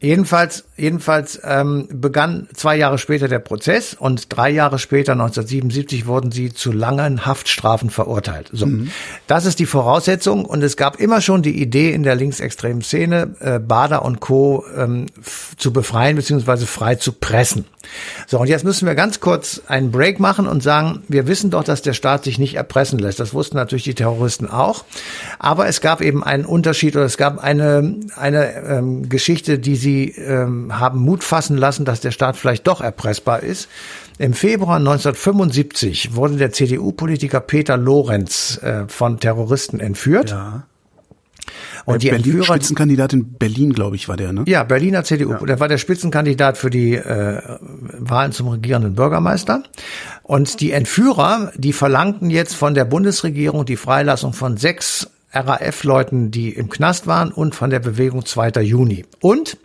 Jedenfalls, 0.00 0.64
jedenfalls 0.76 1.40
ähm, 1.42 1.88
begann 1.90 2.48
zwei 2.54 2.76
Jahre 2.76 2.98
später 2.98 3.26
der 3.26 3.40
Prozess 3.40 3.94
und 3.94 4.36
drei 4.36 4.50
Jahre 4.50 4.78
später, 4.78 5.12
1977, 5.12 6.06
wurden 6.06 6.30
sie 6.30 6.52
zu 6.52 6.70
langen 6.70 7.26
Haftstrafen 7.26 7.90
verurteilt. 7.90 8.48
So, 8.52 8.66
mhm. 8.66 8.90
das 9.26 9.44
ist 9.44 9.58
die 9.58 9.66
Voraussetzung 9.66 10.44
und 10.44 10.62
es 10.62 10.76
gab 10.76 11.00
immer 11.00 11.20
schon 11.20 11.42
die 11.42 11.60
Idee 11.60 11.92
in 11.92 12.04
der 12.04 12.14
linksextremen 12.14 12.82
Szene, 12.82 13.34
äh, 13.40 13.58
Bader 13.58 14.04
und 14.04 14.20
Co. 14.20 14.64
Ähm, 14.76 15.06
zu 15.56 15.72
befreien 15.72 16.14
bzw. 16.14 16.66
frei 16.66 16.94
zu 16.94 17.12
pressen. 17.12 17.64
So, 18.26 18.38
und 18.38 18.48
jetzt 18.48 18.64
müssen 18.64 18.86
wir 18.86 18.94
ganz 18.94 19.20
kurz 19.20 19.62
einen 19.66 19.90
Break 19.90 20.20
machen 20.20 20.46
und 20.46 20.62
sagen, 20.62 21.02
wir 21.08 21.26
wissen 21.26 21.50
doch, 21.50 21.64
dass 21.64 21.82
der 21.82 21.92
Staat 21.92 22.24
sich 22.24 22.38
nicht 22.38 22.54
erpressen 22.54 22.98
lässt. 22.98 23.20
Das 23.20 23.32
wussten 23.32 23.56
natürlich 23.56 23.84
die 23.84 23.94
Terroristen 23.94 24.48
auch. 24.48 24.84
Aber 25.38 25.66
es 25.66 25.80
gab 25.80 26.00
eben 26.00 26.22
einen 26.22 26.44
Unterschied 26.44 26.96
oder 26.96 27.04
es 27.04 27.16
gab 27.16 27.42
eine, 27.42 27.96
eine 28.16 28.54
ähm, 28.56 29.08
Geschichte, 29.08 29.58
die 29.58 29.76
sie 29.76 30.10
ähm, 30.10 30.78
haben 30.78 31.00
Mut 31.00 31.24
fassen 31.24 31.56
lassen, 31.56 31.84
dass 31.84 32.00
der 32.00 32.10
Staat 32.10 32.36
vielleicht 32.36 32.66
doch 32.66 32.80
erpressbar 32.80 33.42
ist. 33.42 33.68
Im 34.18 34.34
Februar 34.34 34.76
1975 34.76 36.16
wurde 36.16 36.36
der 36.36 36.52
CDU-Politiker 36.52 37.40
Peter 37.40 37.76
Lorenz 37.76 38.58
äh, 38.62 38.88
von 38.88 39.20
Terroristen 39.20 39.78
entführt. 39.78 40.30
Ja. 40.30 40.64
Und 41.84 42.02
die 42.02 42.10
Berlin, 42.10 42.24
Entführer, 42.24 42.44
Spitzenkandidat 42.44 43.12
in 43.12 43.32
Berlin, 43.34 43.72
glaube 43.72 43.96
ich, 43.96 44.08
war 44.08 44.16
der, 44.16 44.32
ne? 44.32 44.44
Ja, 44.46 44.64
Berliner 44.64 45.04
CDU. 45.04 45.32
Ja. 45.32 45.38
Der 45.38 45.60
war 45.60 45.68
der 45.68 45.78
Spitzenkandidat 45.78 46.58
für 46.58 46.70
die 46.70 46.94
äh, 46.94 47.40
Wahlen 47.98 48.32
zum 48.32 48.48
regierenden 48.48 48.94
Bürgermeister. 48.94 49.62
Und 50.22 50.60
die 50.60 50.72
Entführer, 50.72 51.52
die 51.56 51.72
verlangten 51.72 52.30
jetzt 52.30 52.54
von 52.54 52.74
der 52.74 52.84
Bundesregierung 52.84 53.64
die 53.64 53.76
Freilassung 53.76 54.32
von 54.32 54.56
sechs 54.56 55.08
RAF-Leuten, 55.32 56.30
die 56.30 56.50
im 56.50 56.68
Knast 56.68 57.06
waren 57.06 57.32
und 57.32 57.54
von 57.54 57.70
der 57.70 57.80
Bewegung 57.80 58.24
2. 58.24 58.62
Juni. 58.62 59.04
Und 59.20 59.58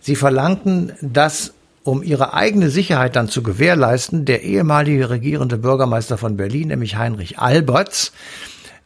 sie 0.00 0.16
verlangten, 0.16 0.92
dass 1.00 1.54
um 1.88 2.02
ihre 2.02 2.34
eigene 2.34 2.68
Sicherheit 2.68 3.16
dann 3.16 3.28
zu 3.28 3.42
gewährleisten, 3.42 4.26
der 4.26 4.42
ehemalige 4.42 5.08
regierende 5.08 5.56
Bürgermeister 5.56 6.18
von 6.18 6.36
Berlin, 6.36 6.68
nämlich 6.68 6.96
Heinrich 6.96 7.38
Alberts, 7.38 8.12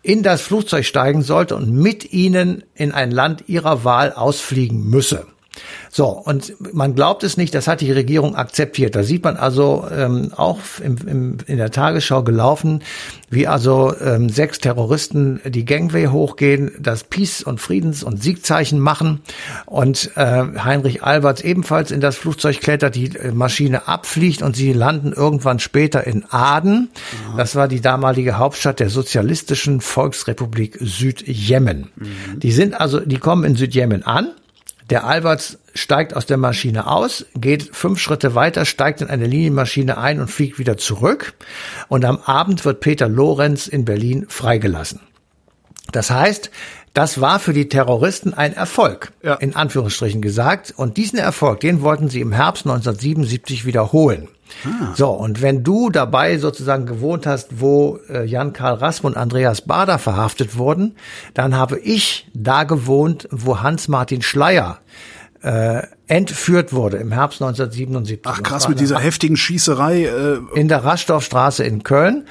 in 0.02 0.22
das 0.22 0.42
Flugzeug 0.42 0.84
steigen 0.84 1.22
sollte 1.22 1.56
und 1.56 1.70
mit 1.70 2.12
ihnen 2.12 2.64
in 2.74 2.92
ein 2.92 3.10
Land 3.10 3.48
ihrer 3.48 3.84
Wahl 3.84 4.12
ausfliegen 4.12 4.88
müsse. 4.88 5.26
So, 5.90 6.06
und 6.06 6.54
man 6.74 6.94
glaubt 6.94 7.22
es 7.24 7.36
nicht, 7.36 7.54
das 7.54 7.68
hat 7.68 7.80
die 7.80 7.92
Regierung 7.92 8.34
akzeptiert. 8.34 8.94
Da 8.94 9.02
sieht 9.02 9.24
man 9.24 9.36
also 9.36 9.86
ähm, 9.94 10.32
auch 10.36 10.58
im, 10.82 10.96
im, 11.06 11.36
in 11.46 11.58
der 11.58 11.70
Tagesschau 11.70 12.22
gelaufen, 12.22 12.82
wie 13.30 13.46
also 13.46 13.94
ähm, 14.00 14.28
sechs 14.28 14.58
Terroristen 14.58 15.40
die 15.44 15.64
Gangway 15.64 16.06
hochgehen, 16.06 16.72
das 16.78 17.04
Peace- 17.04 17.42
und 17.42 17.60
Friedens- 17.60 18.02
und 18.02 18.22
Siegzeichen 18.22 18.78
machen 18.78 19.20
und 19.66 20.10
äh, 20.16 20.44
Heinrich 20.62 21.02
Alberts 21.02 21.42
ebenfalls 21.42 21.90
in 21.90 22.00
das 22.00 22.16
Flugzeug 22.16 22.60
klettert, 22.60 22.94
die 22.94 23.16
äh, 23.16 23.32
Maschine 23.32 23.88
abfliegt 23.88 24.42
und 24.42 24.56
sie 24.56 24.72
landen 24.72 25.12
irgendwann 25.12 25.58
später 25.58 26.06
in 26.06 26.24
Aden. 26.30 26.90
Ja. 27.30 27.36
Das 27.38 27.54
war 27.54 27.68
die 27.68 27.80
damalige 27.80 28.38
Hauptstadt 28.38 28.80
der 28.80 28.90
sozialistischen 28.90 29.80
Volksrepublik 29.80 30.78
Südjemen. 30.80 31.88
Mhm. 31.96 32.40
Die 32.40 32.52
sind 32.52 32.78
also, 32.78 33.00
die 33.00 33.18
kommen 33.18 33.44
in 33.44 33.56
Südjemen 33.56 34.02
an 34.02 34.28
der 34.92 35.06
Alberts 35.06 35.56
steigt 35.72 36.14
aus 36.14 36.26
der 36.26 36.36
Maschine 36.36 36.86
aus, 36.86 37.24
geht 37.34 37.74
fünf 37.74 37.98
Schritte 37.98 38.34
weiter, 38.34 38.66
steigt 38.66 39.00
in 39.00 39.08
eine 39.08 39.26
Linienmaschine 39.26 39.96
ein 39.96 40.20
und 40.20 40.28
fliegt 40.28 40.58
wieder 40.58 40.76
zurück. 40.76 41.32
Und 41.88 42.04
am 42.04 42.18
Abend 42.18 42.66
wird 42.66 42.80
Peter 42.80 43.08
Lorenz 43.08 43.68
in 43.68 43.86
Berlin 43.86 44.26
freigelassen. 44.28 45.00
Das 45.92 46.10
heißt, 46.10 46.50
das 46.92 47.22
war 47.22 47.38
für 47.38 47.54
die 47.54 47.70
Terroristen 47.70 48.34
ein 48.34 48.52
Erfolg, 48.52 49.12
ja. 49.22 49.32
in 49.36 49.56
Anführungsstrichen 49.56 50.20
gesagt. 50.20 50.74
Und 50.76 50.98
diesen 50.98 51.18
Erfolg, 51.18 51.60
den 51.60 51.80
wollten 51.80 52.10
sie 52.10 52.20
im 52.20 52.32
Herbst 52.32 52.66
1977 52.66 53.64
wiederholen. 53.64 54.28
Ah. 54.64 54.92
So, 54.94 55.10
und 55.10 55.42
wenn 55.42 55.64
du 55.64 55.90
dabei 55.90 56.38
sozusagen 56.38 56.86
gewohnt 56.86 57.26
hast, 57.26 57.60
wo 57.60 57.98
äh, 58.08 58.24
Jan-Karl 58.24 58.74
Rasp 58.74 59.04
und 59.04 59.16
Andreas 59.16 59.62
Bader 59.62 59.98
verhaftet 59.98 60.56
wurden, 60.56 60.96
dann 61.34 61.56
habe 61.56 61.78
ich 61.78 62.28
da 62.34 62.64
gewohnt, 62.64 63.28
wo 63.30 63.60
Hans-Martin 63.60 64.22
Schleier 64.22 64.78
äh, 65.42 65.82
entführt 66.06 66.72
wurde 66.72 66.98
im 66.98 67.12
Herbst 67.12 67.42
1977. 67.42 68.20
Ach 68.24 68.42
krass, 68.42 68.68
mit 68.68 68.78
dieser 68.78 68.98
heftigen 68.98 69.36
Schießerei. 69.36 70.04
Äh 70.04 70.38
in 70.54 70.68
der 70.68 70.84
Raschdorfstraße 70.84 71.64
in 71.64 71.82
Köln. 71.82 72.26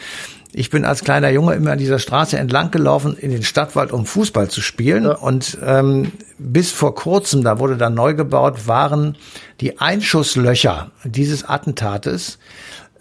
Ich 0.53 0.69
bin 0.69 0.83
als 0.83 1.03
kleiner 1.03 1.29
Junge 1.29 1.53
immer 1.53 1.71
an 1.71 1.77
dieser 1.77 1.99
Straße 1.99 2.37
entlang 2.37 2.71
gelaufen 2.71 3.15
in 3.17 3.31
den 3.31 3.43
Stadtwald, 3.43 3.91
um 3.91 4.05
Fußball 4.05 4.49
zu 4.49 4.61
spielen. 4.61 5.05
Ja. 5.05 5.15
Und 5.15 5.57
ähm, 5.65 6.11
bis 6.37 6.71
vor 6.71 6.93
kurzem, 6.93 7.43
da 7.43 7.59
wurde 7.59 7.77
dann 7.77 7.93
neu 7.93 8.13
gebaut, 8.13 8.67
waren 8.67 9.17
die 9.61 9.79
Einschusslöcher 9.79 10.91
dieses 11.05 11.47
Attentates 11.47 12.37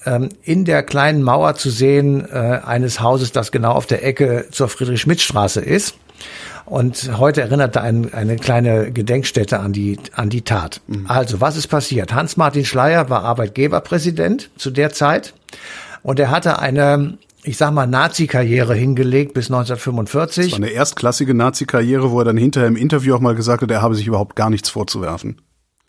ähm, 0.07 0.29
in 0.43 0.65
der 0.65 0.83
kleinen 0.83 1.23
Mauer 1.23 1.55
zu 1.57 1.71
sehen 1.71 2.27
äh, 2.31 2.61
eines 2.65 3.01
Hauses, 3.01 3.33
das 3.33 3.51
genau 3.51 3.73
auf 3.73 3.87
der 3.87 4.05
Ecke 4.05 4.47
zur 4.51 4.69
Friedrich-Schmidt-Straße 4.69 5.61
ist. 5.61 5.97
Und 6.67 7.19
heute 7.19 7.41
erinnerte 7.41 7.81
ein, 7.81 8.15
eine 8.15 8.37
kleine 8.37 8.93
Gedenkstätte 8.93 9.59
an 9.59 9.73
die, 9.73 9.99
an 10.15 10.31
die 10.31 10.43
Tat. 10.43 10.81
Mhm. 10.87 11.07
Also, 11.09 11.41
was 11.41 11.57
ist 11.57 11.67
passiert? 11.67 12.15
Hans-Martin 12.15 12.65
Schleier 12.65 13.11
war 13.11 13.25
Arbeitgeberpräsident 13.25 14.51
zu 14.57 14.71
der 14.71 14.93
Zeit. 14.93 15.35
Und 16.03 16.21
er 16.21 16.31
hatte 16.31 16.61
eine 16.61 17.19
ich 17.43 17.57
sag 17.57 17.73
mal, 17.73 17.87
Nazi-Karriere 17.87 18.75
hingelegt 18.75 19.35
bis 19.35 19.47
1945. 19.47 20.45
Das 20.45 20.53
war 20.53 20.67
eine 20.67 20.75
erstklassige 20.75 21.35
Nazi-Karriere, 21.35 22.11
wo 22.11 22.19
er 22.21 22.25
dann 22.25 22.37
hinterher 22.37 22.69
im 22.69 22.77
Interview 22.77 23.15
auch 23.15 23.21
mal 23.21 23.35
gesagt 23.35 23.63
hat, 23.63 23.71
er 23.71 23.83
habe 23.83 23.95
sich 23.95 24.07
überhaupt 24.07 24.37
gar 24.37 24.51
nichts 24.51 24.69
vorzuwerfen. 24.69 25.41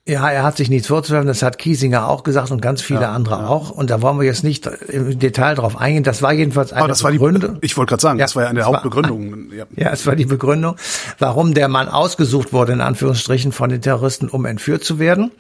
Ja, 0.07 0.27
er 0.31 0.41
hat 0.41 0.57
sich 0.57 0.71
nichts 0.71 0.87
vorzuwerfen, 0.87 1.27
das 1.27 1.43
hat 1.43 1.59
Kiesinger 1.59 2.07
auch 2.07 2.23
gesagt 2.23 2.49
und 2.49 2.59
ganz 2.59 2.81
viele 2.81 3.01
ja, 3.01 3.11
andere 3.11 3.35
ja. 3.35 3.47
auch. 3.47 3.69
Und 3.69 3.91
da 3.91 4.01
wollen 4.01 4.17
wir 4.17 4.25
jetzt 4.25 4.43
nicht 4.43 4.65
im 4.65 5.19
Detail 5.19 5.53
drauf 5.53 5.77
eingehen. 5.77 6.03
Das 6.03 6.23
war 6.23 6.33
jedenfalls 6.33 6.73
eine 6.73 6.87
das 6.87 7.03
Begründung. 7.03 7.53
War 7.53 7.59
die, 7.59 7.65
ich 7.65 7.77
wollte 7.77 7.91
gerade 7.91 8.01
sagen, 8.01 8.17
ja, 8.17 8.25
das 8.25 8.35
war 8.35 8.43
ja 8.43 8.49
eine 8.49 8.59
der 8.59 8.67
Hauptbegründungen. 8.67 9.31
Ja. 9.51 9.65
ja, 9.75 9.89
es 9.91 10.07
war 10.07 10.15
die 10.15 10.25
Begründung, 10.25 10.75
warum 11.19 11.53
der 11.53 11.67
Mann 11.67 11.87
ausgesucht 11.87 12.53
wurde, 12.53 12.71
in 12.73 12.81
Anführungsstrichen, 12.81 13.51
von 13.51 13.69
den 13.69 13.81
Terroristen, 13.81 14.29
um 14.29 14.45
entführt 14.45 14.83
zu 14.83 14.97
werden. 14.97 15.31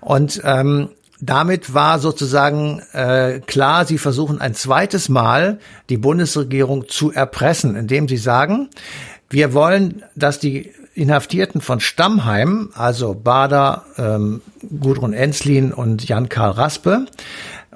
Und 0.00 0.42
ähm, 0.44 0.88
damit 1.22 1.72
war 1.72 2.00
sozusagen 2.00 2.82
äh, 2.92 3.40
klar, 3.46 3.84
sie 3.86 3.96
versuchen 3.96 4.40
ein 4.40 4.54
zweites 4.54 5.08
Mal 5.08 5.60
die 5.88 5.96
Bundesregierung 5.96 6.88
zu 6.88 7.12
erpressen, 7.12 7.76
indem 7.76 8.08
sie 8.08 8.16
sagen, 8.16 8.70
wir 9.30 9.54
wollen, 9.54 10.02
dass 10.16 10.40
die 10.40 10.72
Inhaftierten 10.94 11.60
von 11.60 11.78
Stammheim, 11.78 12.70
also 12.74 13.14
Bader, 13.14 13.84
ähm, 13.96 14.42
Gudrun 14.80 15.12
Enslin 15.12 15.72
und 15.72 16.06
Jan-Karl 16.06 16.50
Raspe, 16.50 17.06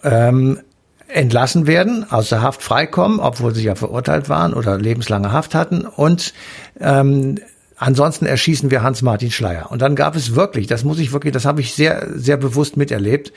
ähm, 0.02 0.58
entlassen 1.06 1.68
werden, 1.68 2.04
aus 2.10 2.30
der 2.30 2.42
Haft 2.42 2.64
freikommen, 2.64 3.20
obwohl 3.20 3.54
sie 3.54 3.62
ja 3.62 3.76
verurteilt 3.76 4.28
waren 4.28 4.54
oder 4.54 4.76
lebenslange 4.76 5.30
Haft 5.30 5.54
hatten 5.54 5.86
und 5.86 6.34
ähm, 6.80 7.36
Ansonsten 7.76 8.24
erschießen 8.24 8.70
wir 8.70 8.82
Hans-Martin 8.82 9.30
Schleier. 9.30 9.70
Und 9.70 9.82
dann 9.82 9.96
gab 9.96 10.16
es 10.16 10.34
wirklich, 10.34 10.66
das 10.66 10.82
muss 10.82 10.98
ich 10.98 11.12
wirklich, 11.12 11.32
das 11.32 11.44
habe 11.44 11.60
ich 11.60 11.74
sehr, 11.74 12.08
sehr 12.14 12.38
bewusst 12.38 12.76
miterlebt, 12.76 13.32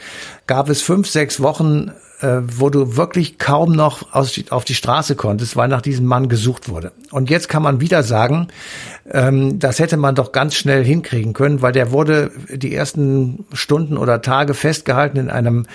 gab 0.48 0.70
es 0.70 0.82
fünf, 0.82 1.08
sechs 1.08 1.42
Wochen, 1.42 1.92
äh, 2.22 2.42
wo 2.44 2.70
du 2.70 2.96
wirklich 2.96 3.38
kaum 3.38 3.74
noch 3.74 4.14
aus, 4.14 4.40
auf 4.50 4.66
die 4.66 4.76
Straße 4.76 5.16
konntest, 5.16 5.56
weil 5.56 5.68
nach 5.68 5.82
diesem 5.82 6.06
Mann 6.06 6.30
gesucht 6.30 6.70
wurde. 6.70 6.92
Und 7.12 7.30
jetzt 7.30 7.50
kann 7.50 7.64
man 7.64 7.82
wieder 7.82 8.04
sagen, 8.04 8.48
ähm, 9.10 9.60
das 9.60 9.80
hätte 9.80 9.98
man 9.98 10.16
doch 10.16 10.32
ganz 10.32 10.56
schnell 10.56 10.84
hinkriegen 10.84 11.34
können, 11.34 11.62
weil 11.62 11.72
der 11.72 11.92
wurde 11.92 12.32
die 12.50 12.74
ersten 12.74 13.46
Stunden 13.54 13.98
oder 13.98 14.22
Tage 14.22 14.54
festgehalten 14.54 15.18
in 15.18 15.30
einem 15.30 15.66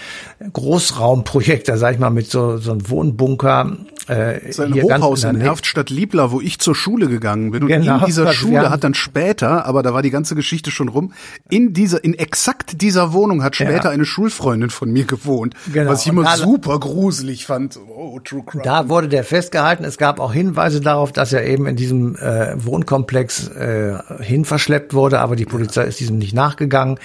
Großraumprojekt, 0.53 1.69
da 1.69 1.77
sag 1.77 1.95
ich 1.95 1.99
mal 1.99 2.11
mit 2.11 2.31
so, 2.31 2.57
so 2.59 2.73
einem 2.73 2.89
Wohnbunker 2.89 3.77
äh, 4.09 4.53
Sein 4.53 4.75
Hochhaus 4.75 5.25
in, 5.25 5.37
in 5.37 5.41
Erftstadt 5.41 5.91
Liebler, 5.91 6.31
wo 6.31 6.41
ich 6.41 6.59
zur 6.59 6.75
Schule 6.75 7.09
gegangen 7.09 7.51
bin. 7.51 7.63
Und 7.63 7.69
genau, 7.69 7.99
in 7.99 8.05
dieser 8.07 8.33
Schule 8.33 8.71
hat 8.71 8.85
dann 8.85 8.95
später, 8.95 9.65
aber 9.67 9.83
da 9.83 9.95
war 9.95 10.03
die 10.03 10.11
ganze 10.11 10.35
Geschichte 10.35 10.71
schon 10.71 10.89
rum, 10.89 11.13
in 11.51 11.73
dieser, 11.73 12.05
in 12.05 12.15
exakt 12.15 12.83
dieser 12.83 13.13
Wohnung 13.13 13.43
hat 13.43 13.57
später 13.57 13.85
ja. 13.85 13.91
eine 13.91 14.05
Schulfreundin 14.05 14.71
von 14.71 14.93
mir 14.93 15.05
gewohnt. 15.05 15.55
Genau. 15.73 15.91
Was 15.91 16.03
ich 16.03 16.09
immer 16.09 16.25
da, 16.25 16.37
super 16.37 16.79
gruselig 16.79 17.47
fand. 17.47 17.79
Oh, 17.89 18.21
True 18.21 18.43
Crime. 18.45 18.65
Da 18.65 18.89
wurde 18.89 19.09
der 19.09 19.25
festgehalten. 19.25 19.85
Es 19.85 19.99
gab 19.99 20.21
auch 20.21 20.33
Hinweise 20.33 20.81
darauf, 20.81 21.13
dass 21.13 21.33
er 21.33 21.47
eben 21.47 21.67
in 21.67 21.77
diesem 21.77 22.17
äh, 22.17 22.55
Wohnkomplex 22.65 23.49
äh, 23.49 23.99
hin 24.21 24.45
verschleppt 24.45 24.95
wurde, 24.95 25.21
aber 25.21 25.37
die 25.37 25.47
Polizei 25.47 25.83
ja. 25.83 25.89
ist 25.89 26.01
diesem 26.01 26.19
nicht 26.19 26.35
nachgegangen. 26.35 26.99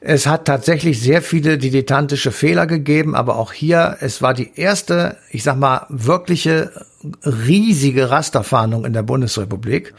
Es 0.00 0.26
hat 0.26 0.46
tatsächlich 0.46 0.98
sehr 1.00 1.20
viele 1.20 1.58
dilettantische 1.58 2.32
Fehler 2.32 2.66
gegeben, 2.66 3.14
aber 3.14 3.36
auch 3.36 3.52
hier, 3.52 3.98
es 4.00 4.22
war 4.22 4.32
die 4.32 4.50
erste, 4.54 5.18
ich 5.30 5.42
sag 5.42 5.58
mal, 5.58 5.84
wirkliche 5.90 6.72
riesige 7.24 8.10
Rasterfahndung 8.10 8.84
in 8.84 8.92
der 8.92 9.02
Bundesrepublik, 9.02 9.94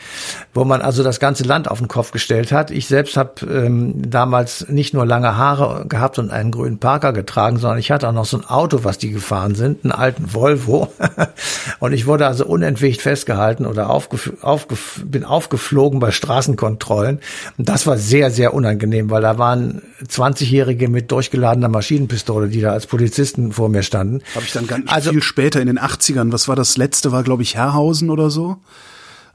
wo 0.53 0.65
man 0.65 0.81
also 0.81 1.01
das 1.01 1.20
ganze 1.20 1.43
Land 1.43 1.70
auf 1.70 1.79
den 1.79 1.88
Kopf 1.88 2.12
gestellt 2.12 2.51
hat. 2.51 2.70
Ich 2.70 2.88
selbst 2.88 3.17
habe 3.17 3.43
ähm, 3.48 4.12
damals 4.12 4.67
nicht 4.70 4.93
nur 4.93 5.08
lange 5.08 5.36
Haare 5.36 5.88
gehabt 5.88 6.20
und 6.20 6.29
einen 6.29 6.51
grünen 6.51 6.77
Parker 6.77 7.12
getragen, 7.12 7.58
sondern 7.58 7.79
ich 7.79 7.89
hatte 7.89 8.08
auch 8.08 8.13
noch 8.13 8.25
so 8.25 8.38
ein 8.38 8.46
Auto, 8.46 8.84
was 8.84 9.00
die 9.00 9.10
gefahren 9.10 9.55
sind, 9.55 9.84
einen 9.84 9.91
alten 9.91 10.34
Volvo. 10.34 10.93
und 11.79 11.93
ich 11.93 12.05
wurde 12.05 12.27
also 12.27 12.46
unentwegt 12.46 13.01
festgehalten 13.01 13.65
oder 13.65 13.89
aufgef 13.89 14.34
aufgef 14.41 15.01
bin 15.03 15.24
aufgeflogen 15.24 16.00
bei 16.00 16.12
Straßenkontrollen. 16.12 17.20
Und 17.58 17.67
das 17.67 17.88
war 17.88 17.98
sehr, 17.98 18.29
sehr 18.29 18.53
unangenehm, 18.53 19.10
weil 19.10 19.24
da 19.24 19.39
waren 19.39 19.81
20-Jährige 20.08 20.88
mit 20.88 21.12
durchgeladener 21.12 21.67
Maschinenpistole, 21.67 22.48
die 22.48 22.62
da 22.62 22.74
als 22.74 22.86
Polizisten 22.86 23.53
vor 23.53 23.70
mir 23.70 23.81
standen. 23.81 24.22
Habe 24.36 24.46
ich 24.46 24.53
dann 24.53 24.67
ganz 24.67 24.91
also, 24.91 25.10
viel 25.10 25.24
später 25.24 25.60
in 25.60 25.67
den 25.67 25.79
80ern, 25.79 26.31
was 26.31 26.48
war 26.48 26.55
das 26.55 26.77
letzte? 26.77 26.90
Letzte 26.91 27.13
war, 27.13 27.24
glaube 27.24 27.41
ich, 27.41 27.55
Herrhausen 27.55 28.10
oder 28.10 28.29
so. 28.29 28.57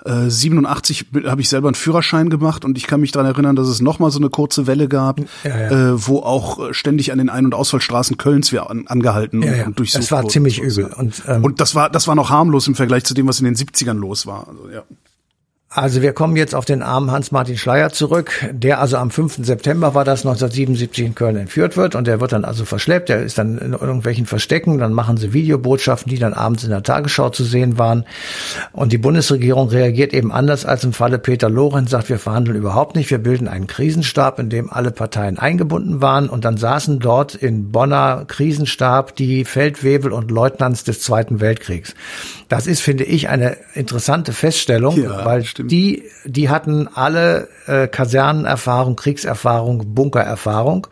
Äh, 0.05 0.29
87 0.29 1.07
habe 1.25 1.41
ich 1.41 1.49
selber 1.49 1.69
einen 1.69 1.75
Führerschein 1.75 2.29
gemacht 2.29 2.67
und 2.67 2.77
ich 2.77 2.87
kann 2.87 3.01
mich 3.01 3.13
daran 3.13 3.33
erinnern, 3.33 3.57
dass 3.57 3.67
es 3.67 3.81
noch 3.81 3.99
mal 3.99 4.11
so 4.11 4.19
eine 4.19 4.29
kurze 4.29 4.67
Welle 4.67 4.89
gab, 4.89 5.21
ja, 5.21 5.27
ja. 5.45 5.71
Äh, 5.71 6.07
wo 6.07 6.19
auch 6.19 6.75
ständig 6.75 7.13
an 7.13 7.19
den 7.19 7.31
Ein- 7.31 7.47
und 7.47 7.55
Ausfallstraßen 7.55 8.19
Kölns 8.19 8.53
wir 8.53 8.69
an, 8.71 8.87
angehalten 8.89 9.43
ja, 9.43 9.53
und, 9.53 9.67
und 9.69 9.79
durchsucht 9.79 10.03
Das 10.03 10.13
war 10.13 10.29
ziemlich 10.29 10.61
übel. 10.61 10.85
Und, 10.85 11.23
ähm, 11.27 11.43
und 11.43 11.61
das 11.61 11.75
war 11.75 11.89
das 11.89 12.07
war 12.07 12.15
noch 12.15 12.29
harmlos 12.29 12.69
im 12.69 12.75
Vergleich 12.75 13.05
zu 13.05 13.15
dem, 13.15 13.27
was 13.27 13.41
in 13.41 13.47
den 13.47 13.57
70ern 13.57 13.95
los 13.95 14.27
war. 14.27 14.47
Also, 14.49 14.69
ja. 14.69 14.83
Also 15.77 16.01
wir 16.01 16.15
kommen 16.15 16.37
jetzt 16.37 16.55
auf 16.55 16.65
den 16.65 16.83
armen 16.83 17.11
Hans-Martin 17.11 17.59
Schleier 17.59 17.91
zurück, 17.91 18.33
der 18.51 18.81
also 18.81 18.97
am 18.97 19.11
5. 19.11 19.45
September 19.45 19.95
war 19.95 20.07
das 20.07 20.21
1977 20.21 21.05
in 21.05 21.15
Köln 21.15 21.37
entführt 21.37 21.77
wird 21.77 21.95
und 21.95 22.07
der 22.07 22.19
wird 22.19 22.33
dann 22.33 22.47
also 22.47 22.65
verschleppt, 22.65 23.11
der 23.11 23.21
ist 23.21 23.37
dann 23.37 23.59
in 23.59 23.75
irgendwelchen 23.75 24.25
Verstecken, 24.25 24.79
dann 24.79 24.95
machen 24.95 25.19
sie 25.19 25.35
Videobotschaften, 25.35 26.09
die 26.09 26.19
dann 26.19 26.33
abends 26.33 26.65
in 26.65 26.71
der 26.71 26.83
Tagesschau 26.83 27.29
zu 27.29 27.45
sehen 27.45 27.79
waren 27.79 28.07
und 28.73 28.91
die 28.91 28.97
Bundesregierung 28.97 29.69
reagiert 29.69 30.15
eben 30.15 30.33
anders 30.33 30.65
als 30.65 30.83
im 30.83 30.95
Falle 30.95 31.19
Peter 31.19 31.51
Lorenz, 31.51 31.91
sagt, 31.91 32.09
wir 32.09 32.19
verhandeln 32.19 32.57
überhaupt 32.57 32.97
nicht, 32.97 33.11
wir 33.11 33.19
bilden 33.19 33.47
einen 33.47 33.67
Krisenstab, 33.67 34.39
in 34.39 34.49
dem 34.49 34.73
alle 34.73 34.93
Parteien 34.93 35.39
eingebunden 35.39 36.01
waren 36.01 36.31
und 36.31 36.47
dann 36.47 36.57
saßen 36.57 37.01
dort 37.01 37.35
in 37.35 37.71
Bonner 37.71 38.25
Krisenstab 38.27 39.15
die 39.15 39.45
Feldwebel 39.45 40.11
und 40.11 40.31
Leutnants 40.31 40.85
des 40.85 41.03
Zweiten 41.03 41.43
Weltkriegs. 41.43 41.95
Das 42.49 42.67
ist, 42.67 42.81
finde 42.81 43.05
ich, 43.05 43.29
eine 43.29 43.59
interessante 43.75 44.33
Feststellung, 44.33 45.03
ja, 45.03 45.27
weil 45.27 45.45
stimmt. 45.45 45.66
Die, 45.67 46.05
die 46.25 46.49
hatten 46.49 46.89
alle 46.93 47.49
äh, 47.67 47.89
Kasernenerfahrung, 47.89 48.97
Kriegserfahrung, 48.97 49.95
Bunkererfahrung 49.95 50.87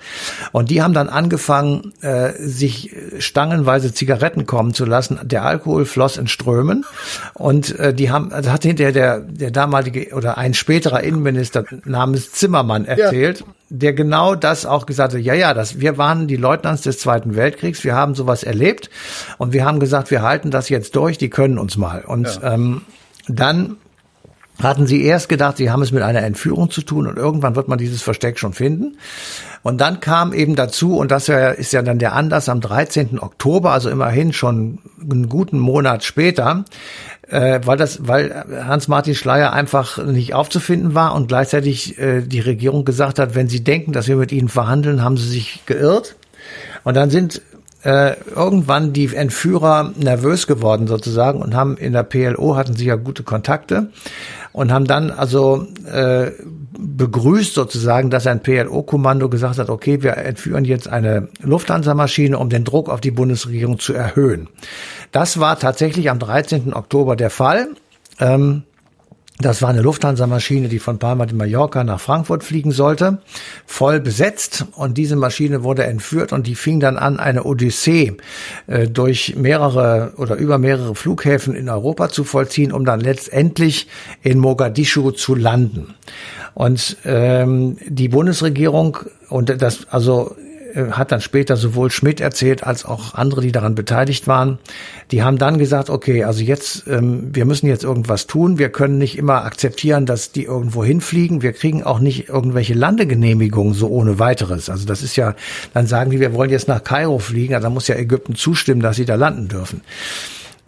und 0.52 0.70
die 0.70 0.82
haben 0.82 0.94
dann 0.94 1.08
angefangen, 1.08 1.92
äh, 2.00 2.32
sich 2.38 2.94
stangenweise 3.18 3.92
Zigaretten 3.92 4.46
kommen 4.46 4.74
zu 4.74 4.84
lassen. 4.84 5.18
Der 5.22 5.44
Alkohol 5.44 5.84
floss 5.84 6.16
in 6.16 6.26
Strömen 6.26 6.84
und 7.34 7.78
äh, 7.78 7.94
die 7.94 8.10
haben, 8.10 8.32
also 8.32 8.52
hat 8.52 8.62
hinterher 8.62 8.92
der, 8.92 9.20
der 9.20 9.50
damalige 9.50 10.14
oder 10.14 10.38
ein 10.38 10.54
späterer 10.54 11.02
Innenminister 11.02 11.64
namens 11.84 12.32
Zimmermann 12.32 12.84
erzählt. 12.84 13.40
Ja 13.40 13.46
der 13.70 13.92
genau 13.92 14.34
das 14.34 14.66
auch 14.66 14.86
gesagt 14.86 15.14
hat, 15.14 15.20
ja, 15.20 15.34
ja, 15.34 15.52
das, 15.52 15.80
wir 15.80 15.98
waren 15.98 16.28
die 16.28 16.36
Leutnants 16.36 16.82
des 16.82 16.98
Zweiten 16.98 17.34
Weltkriegs, 17.34 17.82
wir 17.82 17.94
haben 17.94 18.14
sowas 18.14 18.44
erlebt 18.44 18.88
und 19.38 19.52
wir 19.52 19.64
haben 19.64 19.80
gesagt, 19.80 20.10
wir 20.10 20.22
halten 20.22 20.50
das 20.50 20.68
jetzt 20.68 20.94
durch, 20.94 21.18
die 21.18 21.30
können 21.30 21.58
uns 21.58 21.76
mal. 21.76 22.04
Und 22.04 22.40
ja. 22.42 22.54
ähm, 22.54 22.82
dann 23.26 23.76
hatten 24.62 24.86
sie 24.86 25.02
erst 25.02 25.28
gedacht, 25.28 25.56
sie 25.56 25.70
haben 25.70 25.82
es 25.82 25.90
mit 25.90 26.02
einer 26.02 26.22
Entführung 26.22 26.70
zu 26.70 26.82
tun 26.82 27.06
und 27.06 27.16
irgendwann 27.16 27.56
wird 27.56 27.68
man 27.68 27.78
dieses 27.78 28.02
Versteck 28.02 28.38
schon 28.38 28.52
finden. 28.52 28.98
Und 29.62 29.80
dann 29.80 30.00
kam 30.00 30.32
eben 30.32 30.54
dazu, 30.56 30.96
und 30.96 31.10
das 31.10 31.28
ist 31.28 31.72
ja 31.72 31.82
dann 31.82 31.98
der 31.98 32.12
Anlass 32.12 32.48
am 32.48 32.60
13. 32.60 33.18
Oktober, 33.18 33.72
also 33.72 33.90
immerhin 33.90 34.32
schon 34.32 34.78
einen 35.00 35.28
guten 35.28 35.58
Monat 35.58 36.04
später, 36.04 36.64
äh, 37.28 37.60
weil 37.64 37.76
das, 37.76 38.06
weil 38.06 38.44
Hans-Martin 38.66 39.14
Schleier 39.14 39.52
einfach 39.52 39.98
nicht 40.04 40.34
aufzufinden 40.34 40.94
war 40.94 41.14
und 41.14 41.28
gleichzeitig 41.28 41.98
äh, 41.98 42.20
die 42.20 42.40
Regierung 42.40 42.84
gesagt 42.84 43.18
hat, 43.18 43.34
wenn 43.34 43.48
sie 43.48 43.64
denken, 43.64 43.92
dass 43.92 44.06
wir 44.06 44.16
mit 44.16 44.32
ihnen 44.32 44.48
verhandeln, 44.48 45.02
haben 45.02 45.16
sie 45.16 45.28
sich 45.28 45.62
geirrt. 45.66 46.16
Und 46.84 46.94
dann 46.94 47.10
sind 47.10 47.40
äh, 47.84 48.16
irgendwann 48.34 48.92
die 48.92 49.14
Entführer 49.14 49.92
nervös 49.96 50.46
geworden 50.46 50.86
sozusagen 50.86 51.42
und 51.42 51.54
haben 51.54 51.76
in 51.76 51.92
der 51.92 52.02
PLO 52.02 52.56
hatten 52.56 52.74
sie 52.74 52.86
ja 52.86 52.96
gute 52.96 53.22
Kontakte 53.22 53.90
und 54.52 54.72
haben 54.72 54.86
dann 54.86 55.10
also 55.10 55.66
äh, 55.92 56.30
begrüßt 56.78 57.54
sozusagen, 57.54 58.10
dass 58.10 58.26
ein 58.26 58.42
PLO-Kommando 58.42 59.28
gesagt 59.28 59.58
hat, 59.58 59.68
okay, 59.68 60.02
wir 60.02 60.16
entführen 60.16 60.64
jetzt 60.64 60.88
eine 60.88 61.28
Lufthansa-Maschine, 61.42 62.38
um 62.38 62.48
den 62.48 62.64
Druck 62.64 62.88
auf 62.88 63.00
die 63.00 63.10
Bundesregierung 63.10 63.78
zu 63.78 63.92
erhöhen. 63.92 64.48
Das 65.12 65.38
war 65.38 65.58
tatsächlich 65.58 66.10
am 66.10 66.18
13. 66.18 66.72
Oktober 66.72 67.16
der 67.16 67.30
Fall. 67.30 67.68
Ähm, 68.18 68.62
das 69.38 69.62
war 69.62 69.70
eine 69.70 69.82
Lufthansa-Maschine, 69.82 70.68
die 70.68 70.78
von 70.78 71.00
Palma 71.00 71.26
de 71.26 71.36
Mallorca 71.36 71.82
nach 71.82 71.98
Frankfurt 71.98 72.44
fliegen 72.44 72.70
sollte, 72.70 73.18
voll 73.66 73.98
besetzt. 73.98 74.66
Und 74.76 74.96
diese 74.96 75.16
Maschine 75.16 75.64
wurde 75.64 75.84
entführt 75.84 76.32
und 76.32 76.46
die 76.46 76.54
fing 76.54 76.78
dann 76.78 76.96
an, 76.96 77.18
eine 77.18 77.42
Odyssee 77.42 78.16
äh, 78.68 78.86
durch 78.86 79.34
mehrere 79.34 80.12
oder 80.18 80.36
über 80.36 80.58
mehrere 80.58 80.94
Flughäfen 80.94 81.56
in 81.56 81.68
Europa 81.68 82.10
zu 82.10 82.22
vollziehen, 82.22 82.70
um 82.70 82.84
dann 82.84 83.00
letztendlich 83.00 83.88
in 84.22 84.38
Mogadischu 84.38 85.10
zu 85.10 85.34
landen. 85.34 85.94
Und 86.54 86.96
ähm, 87.04 87.76
die 87.84 88.08
Bundesregierung 88.08 88.98
und 89.28 89.60
das 89.60 89.88
also 89.90 90.36
hat 90.74 91.12
dann 91.12 91.20
später 91.20 91.56
sowohl 91.56 91.90
Schmidt 91.90 92.20
erzählt 92.20 92.64
als 92.64 92.84
auch 92.84 93.14
andere, 93.14 93.40
die 93.40 93.52
daran 93.52 93.74
beteiligt 93.74 94.26
waren. 94.26 94.58
Die 95.10 95.22
haben 95.22 95.38
dann 95.38 95.58
gesagt, 95.58 95.90
okay, 95.90 96.24
also 96.24 96.42
jetzt, 96.42 96.86
ähm, 96.88 97.30
wir 97.32 97.44
müssen 97.44 97.66
jetzt 97.66 97.84
irgendwas 97.84 98.26
tun. 98.26 98.58
Wir 98.58 98.70
können 98.70 98.98
nicht 98.98 99.16
immer 99.16 99.44
akzeptieren, 99.44 100.06
dass 100.06 100.32
die 100.32 100.44
irgendwo 100.44 100.84
hinfliegen. 100.84 101.42
Wir 101.42 101.52
kriegen 101.52 101.82
auch 101.84 102.00
nicht 102.00 102.28
irgendwelche 102.28 102.74
Landegenehmigungen 102.74 103.74
so 103.74 103.88
ohne 103.88 104.18
weiteres. 104.18 104.68
Also 104.68 104.86
das 104.86 105.02
ist 105.02 105.16
ja, 105.16 105.34
dann 105.72 105.86
sagen 105.86 106.10
die, 106.10 106.20
wir 106.20 106.34
wollen 106.34 106.50
jetzt 106.50 106.68
nach 106.68 106.82
Kairo 106.82 107.18
fliegen. 107.18 107.54
Also 107.54 107.66
da 107.66 107.70
muss 107.70 107.88
ja 107.88 107.96
Ägypten 107.96 108.34
zustimmen, 108.34 108.80
dass 108.80 108.96
sie 108.96 109.04
da 109.04 109.14
landen 109.14 109.48
dürfen 109.48 109.82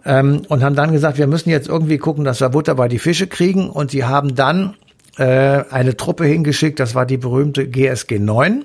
ähm, 0.04 0.42
und 0.48 0.62
haben 0.62 0.76
dann 0.76 0.92
gesagt, 0.92 1.18
wir 1.18 1.26
müssen 1.26 1.50
jetzt 1.50 1.68
irgendwie 1.68 1.98
gucken, 1.98 2.24
dass 2.24 2.40
wir 2.40 2.48
Butter 2.48 2.76
bei 2.76 2.88
die 2.88 2.98
Fische 2.98 3.26
kriegen. 3.26 3.68
Und 3.68 3.90
sie 3.90 4.04
haben 4.04 4.34
dann 4.34 4.74
äh, 5.18 5.64
eine 5.70 5.96
Truppe 5.96 6.24
hingeschickt, 6.24 6.78
das 6.78 6.94
war 6.94 7.06
die 7.06 7.16
berühmte 7.16 7.66
GSG 7.66 8.18
9. 8.18 8.64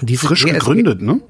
Diese 0.00 0.26
Frisch 0.26 0.44
GSG, 0.44 0.58
gegründet, 0.58 1.02
ne? 1.02 1.20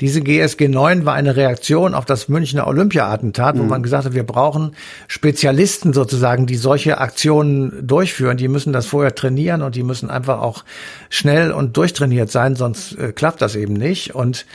Diese 0.00 0.22
GSG 0.22 0.68
9 0.68 1.04
war 1.04 1.14
eine 1.14 1.36
Reaktion 1.36 1.94
auf 1.94 2.04
das 2.04 2.28
Münchner 2.28 2.66
Olympia-Attentat, 2.66 3.58
wo 3.58 3.62
mhm. 3.62 3.68
man 3.68 3.82
gesagt 3.82 4.04
hat, 4.04 4.14
wir 4.14 4.24
brauchen 4.24 4.74
Spezialisten 5.06 5.92
sozusagen, 5.92 6.46
die 6.46 6.56
solche 6.56 6.98
Aktionen 6.98 7.86
durchführen. 7.86 8.36
Die 8.36 8.48
müssen 8.48 8.72
das 8.72 8.86
vorher 8.86 9.14
trainieren 9.14 9.62
und 9.62 9.76
die 9.76 9.84
müssen 9.84 10.10
einfach 10.10 10.40
auch 10.40 10.64
schnell 11.10 11.52
und 11.52 11.76
durchtrainiert 11.76 12.30
sein, 12.30 12.56
sonst 12.56 12.98
äh, 12.98 13.12
klappt 13.12 13.40
das 13.40 13.54
eben 13.54 13.74
nicht. 13.74 14.14
Und 14.14 14.46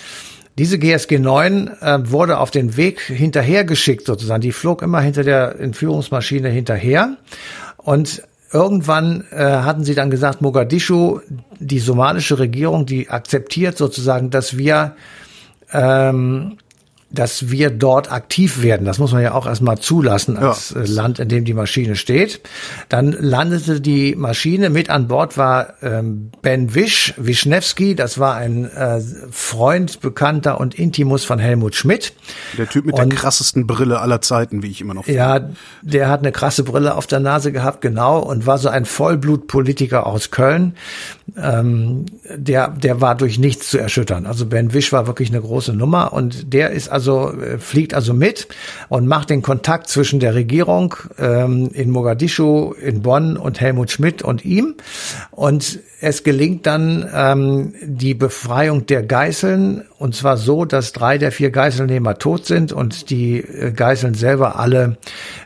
diese 0.58 0.80
GSG 0.80 1.20
9 1.20 1.68
äh, 1.82 2.00
wurde 2.04 2.40
auf 2.40 2.52
den 2.52 2.76
Weg 2.78 3.00
hinterhergeschickt 3.00 4.06
sozusagen. 4.06 4.42
Die 4.42 4.52
flog 4.52 4.82
immer 4.82 5.02
hinter 5.02 5.24
der 5.24 5.60
Entführungsmaschine 5.60 6.50
hinterher. 6.50 7.16
Und 7.78 8.24
irgendwann 8.52 9.26
äh, 9.32 9.44
hatten 9.44 9.84
sie 9.84 9.96
dann 9.96 10.10
gesagt, 10.10 10.42
Mogadischu, 10.42 11.20
die 11.60 11.80
somalische 11.80 12.40
Regierung, 12.40 12.86
die 12.86 13.10
akzeptiert 13.10 13.78
sozusagen, 13.78 14.30
dass 14.30 14.58
wir 14.58 14.96
ähm, 15.74 16.58
dass 17.10 17.50
wir 17.50 17.70
dort 17.70 18.12
aktiv 18.12 18.62
werden. 18.62 18.86
Das 18.86 19.00
muss 19.00 19.13
man 19.13 19.22
ja 19.22 19.34
auch 19.34 19.48
erstmal 19.48 19.78
zulassen 19.78 20.38
als 20.38 20.72
ja. 20.72 20.82
Äh, 20.82 20.86
Land, 20.88 21.20
in 21.20 21.30
dem 21.30 21.46
die 21.46 21.54
Maschine 21.54 21.96
steht. 21.96 22.41
Dann 22.89 23.13
landete 23.13 23.80
die 23.80 24.15
Maschine, 24.15 24.70
mit 24.70 24.89
an 24.89 25.08
Bord 25.08 25.38
war 25.38 25.76
ähm, 25.82 26.32
Ben 26.41 26.76
Wisch, 26.76 27.13
Wischnewski, 27.15 27.96
das 27.96 28.20
war 28.20 28.36
ein 28.36 28.65
äh, 28.65 29.00
Freund, 29.32 30.02
Bekannter 30.02 30.60
und 30.60 30.76
Intimus 30.76 31.24
von 31.24 31.39
Helmut 31.39 31.76
Schmidt. 31.76 32.13
Der 32.58 32.67
Typ 32.67 32.86
mit 32.86 32.96
und, 32.96 33.10
der 33.10 33.17
krassesten 33.17 33.67
Brille 33.67 34.00
aller 34.00 34.22
Zeiten, 34.22 34.62
wie 34.62 34.67
ich 34.67 34.82
immer 34.82 34.93
noch 34.93 35.06
finde. 35.06 35.17
Ja, 35.17 35.50
der 35.82 36.10
hat 36.10 36.20
eine 36.20 36.34
krasse 36.34 36.63
Brille 36.63 36.96
auf 36.96 37.08
der 37.08 37.22
Nase 37.22 37.54
gehabt, 37.54 37.80
genau, 37.80 38.20
und 38.20 38.46
war 38.46 38.58
so 38.58 38.67
ein 38.67 38.84
Vollblutpolitiker 38.84 40.06
aus 40.06 40.30
Köln. 40.30 40.76
Ähm, 41.38 42.06
der, 42.36 42.70
der 42.70 43.00
war 43.00 43.15
durch 43.15 43.39
nichts 43.39 43.70
zu 43.70 43.78
erschüttern. 43.78 44.26
Also 44.26 44.46
Ben 44.46 44.74
Wisch 44.74 44.91
war 44.91 45.08
wirklich 45.08 45.30
eine 45.30 45.41
große 45.41 45.74
Nummer 45.74 46.12
und 46.12 46.54
der 46.54 46.72
ist 46.72 46.89
also 46.98 47.32
äh, 47.32 47.60
fliegt 47.60 47.94
also 47.94 48.12
mit 48.16 48.48
und 48.90 49.06
macht 49.06 49.30
den 49.30 49.44
Kontakt 49.44 49.88
zwischen 49.88 50.20
der 50.20 50.34
Regierung 50.34 50.96
ähm, 51.20 51.70
in 51.74 51.92
Mogadischu, 51.92 52.74
in 52.74 53.04
Bonn 53.04 53.38
und 53.38 53.62
Helmut 53.62 53.92
Schmidt 53.92 54.24
und 54.24 54.44
ihm. 54.44 54.74
Und 55.30 55.80
es 56.02 56.24
gelingt 56.24 56.66
dann 56.66 57.08
ähm, 57.14 57.76
die 57.84 58.16
Befreiung 58.16 58.88
der 58.88 59.04
Geiseln 59.04 59.84
und 60.00 60.16
zwar 60.16 60.38
so, 60.38 60.66
dass 60.66 60.92
drei 60.92 61.20
der 61.20 61.32
vier 61.32 61.52
Geiselnehmer 61.52 62.18
tot 62.18 62.48
sind 62.48 62.74
und 62.74 63.12
die 63.12 63.38
äh, 63.38 63.72
Geiseln 63.72 64.16
selber 64.16 64.58
alle 64.58 64.98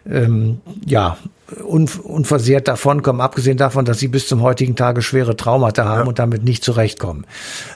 ähm, 0.09 0.61
ja 0.85 1.17
unversehrt 1.63 2.67
davonkommen, 2.67 3.21
abgesehen 3.21 3.57
davon, 3.57 3.85
dass 3.85 3.99
sie 3.99 4.07
bis 4.07 4.27
zum 4.27 4.41
heutigen 4.41 4.75
Tage 4.75 5.01
schwere 5.01 5.35
Traumata 5.35 5.85
haben 5.85 6.01
ja. 6.01 6.07
und 6.07 6.19
damit 6.19 6.43
nicht 6.43 6.63
zurechtkommen. 6.63 7.25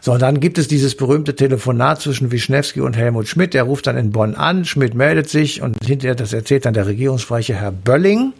So, 0.02 0.14
und 0.14 0.22
dann 0.22 0.40
gibt 0.40 0.58
es 0.58 0.68
dieses 0.68 0.96
berühmte 0.96 1.36
Telefonat 1.36 2.02
zwischen 2.02 2.32
Wischnewski 2.32 2.82
und 2.82 2.96
Helmut 2.98 3.28
Schmidt. 3.28 3.54
Der 3.54 3.64
ruft 3.64 3.88
dann 3.88 3.98
in 3.98 4.12
Bonn 4.12 4.36
an, 4.36 4.66
Schmidt 4.66 4.94
meldet 4.94 5.30
sich 5.30 5.62
und 5.62 5.78
hinterher, 5.84 6.16
das 6.16 6.34
erzählt 6.34 6.66
dann 6.66 6.74
der 6.74 6.88
Regierungssprecher 6.88 7.56
Herr 7.56 7.72
Bölling. 7.72 8.34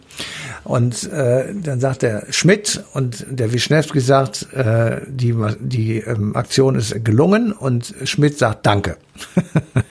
Und 0.64 1.10
äh, 1.12 1.54
dann 1.54 1.78
sagt 1.78 2.02
der 2.02 2.24
Schmidt 2.30 2.82
und 2.92 3.24
der 3.30 3.52
Wischnewski 3.52 4.00
sagt, 4.00 4.52
äh, 4.52 5.00
die, 5.06 5.34
die 5.60 5.98
ähm, 5.98 6.34
Aktion 6.34 6.74
ist 6.74 7.04
gelungen 7.04 7.52
und 7.52 7.94
Schmidt 8.04 8.36
sagt 8.36 8.66
Danke. 8.66 8.96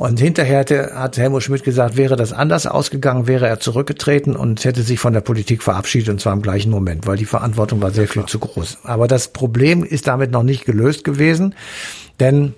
und 0.00 0.18
hinterher 0.18 0.60
hatte, 0.60 0.92
hat 0.94 1.18
Helmut 1.18 1.42
Schmidt 1.42 1.62
gesagt, 1.62 1.98
wäre 1.98 2.16
das 2.16 2.32
anders 2.32 2.66
ausgegangen, 2.66 3.26
wäre 3.26 3.46
er 3.46 3.60
zurückgetreten 3.60 4.34
und 4.34 4.64
hätte 4.64 4.80
sich 4.80 4.98
von 4.98 5.12
der 5.12 5.20
Politik 5.20 5.62
verabschiedet 5.62 6.08
und 6.08 6.22
zwar 6.22 6.32
im 6.32 6.40
gleichen 6.40 6.70
Moment, 6.70 7.06
weil 7.06 7.18
die 7.18 7.26
Verantwortung 7.26 7.82
war 7.82 7.90
sehr 7.90 8.08
viel 8.08 8.24
zu 8.24 8.38
groß. 8.38 8.78
Aber 8.84 9.08
das 9.08 9.28
Problem 9.28 9.84
ist 9.84 10.06
damit 10.06 10.30
noch 10.30 10.42
nicht 10.42 10.64
gelöst 10.64 11.04
gewesen, 11.04 11.54
denn 12.18 12.54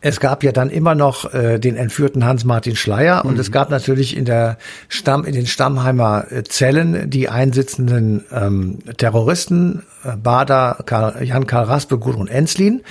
es 0.00 0.18
gab 0.18 0.42
ja 0.42 0.52
dann 0.52 0.70
immer 0.70 0.94
noch 0.94 1.34
äh, 1.34 1.58
den 1.58 1.76
entführten 1.76 2.24
Hans-Martin 2.24 2.74
Schleier 2.74 3.26
und 3.26 3.34
mhm. 3.34 3.40
es 3.40 3.52
gab 3.52 3.68
natürlich 3.68 4.16
in 4.16 4.24
der 4.24 4.56
Stamm, 4.88 5.26
in 5.26 5.34
den 5.34 5.46
Stammheimer 5.46 6.24
äh, 6.30 6.42
Zellen 6.42 7.10
die 7.10 7.28
einsitzenden 7.28 8.24
ähm, 8.32 8.78
Terroristen, 8.96 9.82
Bader, 10.22 10.78
Karl, 10.86 11.24
Jan-Karl 11.24 11.64
Raspe, 11.64 11.98
Gudrun 11.98 12.28
Enslin 12.28 12.82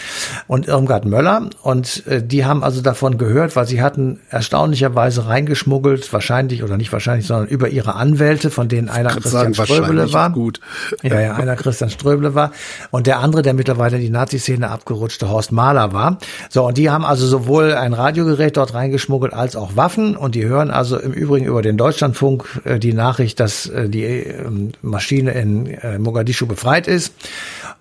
und 0.47 0.67
Irmgard 0.67 1.05
Möller 1.05 1.49
und 1.61 2.05
äh, 2.07 2.21
die 2.23 2.45
haben 2.45 2.63
also 2.63 2.81
davon 2.81 3.17
gehört, 3.17 3.55
weil 3.55 3.67
sie 3.67 3.81
hatten 3.81 4.19
erstaunlicherweise 4.29 5.27
reingeschmuggelt, 5.27 6.11
wahrscheinlich 6.11 6.63
oder 6.63 6.77
nicht 6.77 6.91
wahrscheinlich, 6.91 7.27
sondern 7.27 7.47
über 7.47 7.69
ihre 7.69 7.95
Anwälte, 7.95 8.49
von 8.49 8.67
denen 8.67 8.89
einer 8.89 9.09
Christian 9.09 9.53
sagen, 9.53 9.53
Ströbele 9.53 10.11
war. 10.13 10.31
Gut. 10.31 10.59
Ja, 11.03 11.19
ja, 11.19 11.35
einer 11.35 11.55
Christian 11.55 11.89
Ströbele 11.89 12.35
war 12.35 12.51
und 12.91 13.07
der 13.07 13.19
andere, 13.19 13.41
der 13.41 13.53
mittlerweile 13.53 13.97
in 13.97 14.01
die 14.01 14.09
Nazi-Szene 14.09 14.69
abgerutschte 14.69 15.29
Horst 15.29 15.51
Mahler 15.51 15.93
war. 15.93 16.17
So, 16.49 16.65
und 16.65 16.77
die 16.77 16.89
haben 16.89 17.05
also 17.05 17.27
sowohl 17.27 17.73
ein 17.73 17.93
Radiogerät 17.93 18.57
dort 18.57 18.73
reingeschmuggelt 18.73 19.33
als 19.33 19.55
auch 19.55 19.75
Waffen 19.75 20.15
und 20.15 20.35
die 20.35 20.45
hören 20.45 20.71
also 20.71 20.97
im 20.97 21.13
Übrigen 21.13 21.45
über 21.45 21.61
den 21.61 21.77
Deutschlandfunk 21.77 22.61
äh, 22.63 22.79
die 22.79 22.93
Nachricht, 22.93 23.39
dass 23.39 23.67
äh, 23.67 23.89
die 23.89 24.03
äh, 24.03 24.35
Maschine 24.81 25.31
in 25.31 25.67
äh, 25.67 25.99
Mogadischu 25.99 26.45
befreit 26.45 26.87
ist 26.87 27.04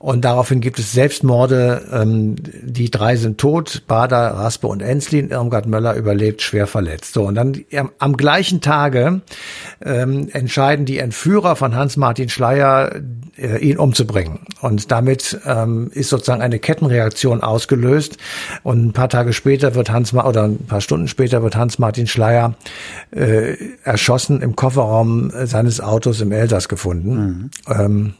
und 0.04 0.26
daraufhin 0.26 0.60
gibt 0.60 0.78
es 0.78 0.92
Selbstmorde. 0.92 1.80
Ähm, 1.90 2.36
die 2.62 2.90
drei 2.90 3.16
sind 3.16 3.38
tot, 3.38 3.84
Bader, 3.86 4.34
Raspe 4.34 4.66
und 4.66 4.82
Enslin. 4.82 5.30
Irmgard 5.30 5.64
Möller 5.64 5.94
überlebt 5.94 6.42
schwer 6.42 6.66
verletzt. 6.66 7.14
So 7.14 7.22
und 7.22 7.34
dann 7.36 7.64
am 7.98 8.16
gleichen 8.18 8.60
Tage 8.60 9.22
ähm, 9.82 10.28
entscheiden 10.30 10.84
die 10.84 10.98
Entführer 10.98 11.56
von 11.56 11.74
Hans-Martin 11.74 12.28
Schleier, 12.28 13.00
äh, 13.38 13.56
ihn 13.58 13.78
umzubringen. 13.78 14.40
Und 14.60 14.90
damit 14.90 15.40
ähm, 15.46 15.90
ist 15.94 16.10
sozusagen 16.10 16.42
eine 16.42 16.58
Kettenreaktion 16.58 17.40
ausgelöst. 17.40 18.18
Und 18.62 18.84
ein 18.84 18.92
paar 18.92 19.08
Tage 19.08 19.32
später 19.32 19.74
wird 19.74 19.90
Hans 19.90 20.12
oder 20.12 20.44
ein 20.44 20.66
paar 20.66 20.82
Stunden 20.82 21.08
später 21.08 21.42
wird 21.42 21.56
Hans-Martin 21.56 22.06
Schleier 22.06 22.56
äh, 23.10 23.56
erschossen 23.84 24.42
im 24.42 24.54
Kofferraum 24.54 25.32
seines 25.44 25.80
Autos 25.80 26.20
im 26.20 26.30
Elsass 26.30 26.68
gefunden. 26.68 27.14
Mhm. 27.14 27.50
Ähm, 27.74 28.14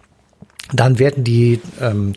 dann 0.73 0.99
werden 0.99 1.25
die 1.25 1.61
ähm, 1.81 2.15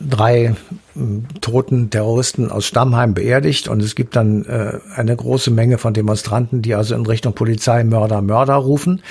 drei 0.00 0.54
ähm, 0.96 1.24
toten 1.40 1.90
Terroristen 1.90 2.50
aus 2.50 2.66
Stammheim 2.66 3.14
beerdigt 3.14 3.68
und 3.68 3.82
es 3.82 3.94
gibt 3.94 4.16
dann 4.16 4.44
äh, 4.44 4.78
eine 4.94 5.16
große 5.16 5.50
Menge 5.50 5.78
von 5.78 5.94
Demonstranten, 5.94 6.62
die 6.62 6.74
also 6.74 6.94
in 6.94 7.06
Richtung 7.06 7.34
Polizei 7.34 7.84
Mörder, 7.84 8.22
Mörder 8.22 8.54
rufen. 8.54 9.02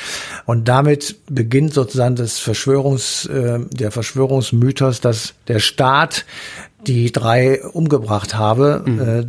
Und 0.46 0.68
damit 0.68 1.18
beginnt 1.30 1.74
sozusagen 1.74 2.16
das 2.16 2.40
Verschwörungs, 2.40 3.26
äh, 3.26 3.60
der 3.72 3.92
Verschwörungsmythos, 3.92 5.02
dass 5.02 5.34
der 5.48 5.60
Staat 5.60 6.26
die 6.88 7.12
drei 7.12 7.62
umgebracht 7.64 8.36
habe, 8.36 8.84
mhm. 8.86 9.00
äh, 9.00 9.24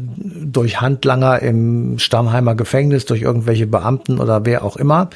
durch 0.47 0.81
Handlanger 0.81 1.41
im 1.41 1.99
Stammheimer 1.99 2.55
Gefängnis, 2.55 3.05
durch 3.05 3.23
irgendwelche 3.23 3.67
Beamten 3.67 4.19
oder 4.19 4.45
wer 4.47 4.65
auch 4.65 4.77
immer. 4.77 5.11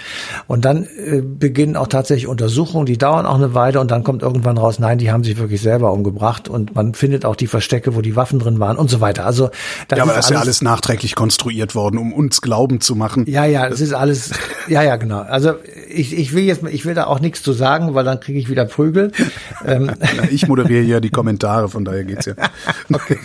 Und 0.47 0.65
dann 0.65 0.85
äh, 0.85 1.23
beginnen 1.23 1.77
auch 1.77 1.87
tatsächlich 1.87 2.27
Untersuchungen, 2.27 2.87
die 2.87 2.99
dauern 2.99 3.27
auch 3.27 3.37
eine 3.37 3.55
Weile 3.55 3.81
und 3.81 3.91
dann 3.91 4.05
kommt 4.05 4.23
irgendwann 4.23 4.59
raus, 4.59 4.79
nein, 4.79 4.99
die 4.99 5.11
haben 5.11 5.25
sich 5.25 5.39
wirklich 5.39 5.63
selber 5.63 5.93
umgebracht 5.93 6.16
und 6.49 6.75
man 6.75 6.95
findet 6.95 7.25
auch 7.25 7.37
die 7.37 7.47
Verstecke, 7.47 7.95
wo 7.95 8.01
die 8.01 8.17
Waffen 8.17 8.39
drin 8.39 8.61
waren 8.61 8.77
und 8.77 8.91
so 8.91 9.01
weiter. 9.01 9.27
Also 9.27 9.51
das 9.89 9.99
ja, 9.99 10.03
aber 10.03 10.13
ist, 10.13 10.27
ist 10.27 10.31
ja 10.31 10.41
alles 10.41 10.63
nachträglich 10.63 11.15
konstruiert 11.15 11.75
worden, 11.75 11.99
um 11.99 12.13
uns 12.13 12.41
glauben 12.41 12.81
zu 12.81 12.95
machen. 12.95 13.25
Ja, 13.27 13.45
ja, 13.45 13.67
es 13.67 13.81
ist 13.81 13.93
alles, 13.93 14.31
ja, 14.69 14.83
ja, 14.83 14.97
genau. 14.97 15.21
Also 15.21 15.55
ich, 15.89 16.17
ich 16.17 16.35
will 16.35 16.45
jetzt, 16.45 16.63
ich 16.65 16.85
will 16.85 16.95
da 16.95 17.07
auch 17.07 17.21
nichts 17.21 17.43
zu 17.43 17.53
sagen, 17.53 17.95
weil 17.95 18.05
dann 18.05 18.21
kriege 18.21 18.39
ich 18.39 18.49
wieder 18.49 18.65
Prügel. 18.65 19.13
ähm. 19.67 19.93
ich 20.31 20.49
moderiere 20.49 20.83
ja 20.83 21.01
die 21.01 21.11
Kommentare, 21.11 21.69
von 21.69 21.85
daher 21.85 22.05
geht's 22.05 22.27
ja. 22.27 22.35
okay. 22.93 23.19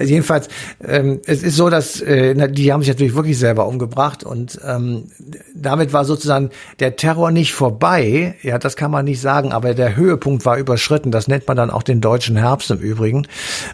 Jedenfalls, 0.00 0.48
ähm, 0.82 1.20
es 1.26 1.42
ist 1.42 1.56
so, 1.56 1.70
dass 1.70 2.00
äh, 2.00 2.48
die 2.50 2.72
haben 2.72 2.82
sich 2.82 2.88
natürlich 2.88 3.14
wirklich 3.14 3.38
selber 3.38 3.66
umgebracht 3.66 4.24
und 4.24 4.58
ähm, 4.64 5.10
damit 5.54 5.92
war 5.92 6.04
sozusagen 6.04 6.50
der 6.80 6.96
Terror 6.96 7.30
nicht 7.30 7.54
vorbei. 7.54 8.34
Ja, 8.42 8.58
das 8.58 8.76
kann 8.76 8.90
man 8.90 9.04
nicht 9.04 9.20
sagen, 9.20 9.52
aber 9.52 9.74
der 9.74 9.96
Höhepunkt 9.96 10.44
war 10.44 10.58
überschritten. 10.58 11.10
Das 11.10 11.28
nennt 11.28 11.46
man 11.46 11.56
dann 11.56 11.70
auch 11.70 11.82
den 11.82 12.00
deutschen 12.00 12.37
Herbst 12.38 12.70
im 12.70 12.78
Übrigen, 12.78 13.26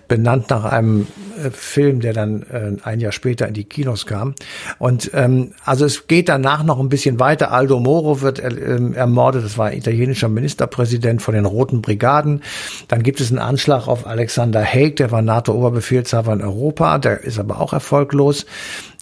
benannt 0.09 0.51
nach 0.51 0.65
einem 0.65 1.07
äh, 1.43 1.51
Film, 1.51 2.01
der 2.01 2.13
dann 2.13 2.43
äh, 2.43 2.77
ein 2.83 3.01
Jahr 3.01 3.13
später 3.13 3.47
in 3.47 3.55
die 3.55 3.65
Kinos 3.65 4.07
kam. 4.07 4.35
Und 4.79 5.11
ähm, 5.15 5.53
also 5.65 5.85
es 5.85 6.07
geht 6.07 6.29
danach 6.29 6.65
noch 6.65 6.81
ein 6.81 6.89
bisschen 6.89 7.21
weiter. 7.21 7.53
Aldo 7.53 7.81
Moro 7.81 8.21
wird 8.21 8.39
äh, 8.39 8.93
ermordet. 8.95 9.45
Das 9.45 9.59
war 9.59 9.73
italienischer 9.73 10.29
Ministerpräsident 10.29 11.23
von 11.23 11.35
den 11.35 11.45
Roten 11.45 11.83
Brigaden. 11.83 12.43
Dann 12.89 13.03
gibt 13.03 13.21
es 13.21 13.31
einen 13.31 13.39
Anschlag 13.39 13.89
auf 13.89 14.07
Alexander 14.07 14.65
Haig, 14.65 14.97
der 14.97 15.11
war 15.11 15.23
NATO-Oberbefehlshaber 15.23 16.33
in 16.33 16.43
Europa. 16.43 16.99
Der 16.99 17.23
ist 17.23 17.39
aber 17.39 17.61
auch 17.61 17.73
erfolglos. 17.73 18.47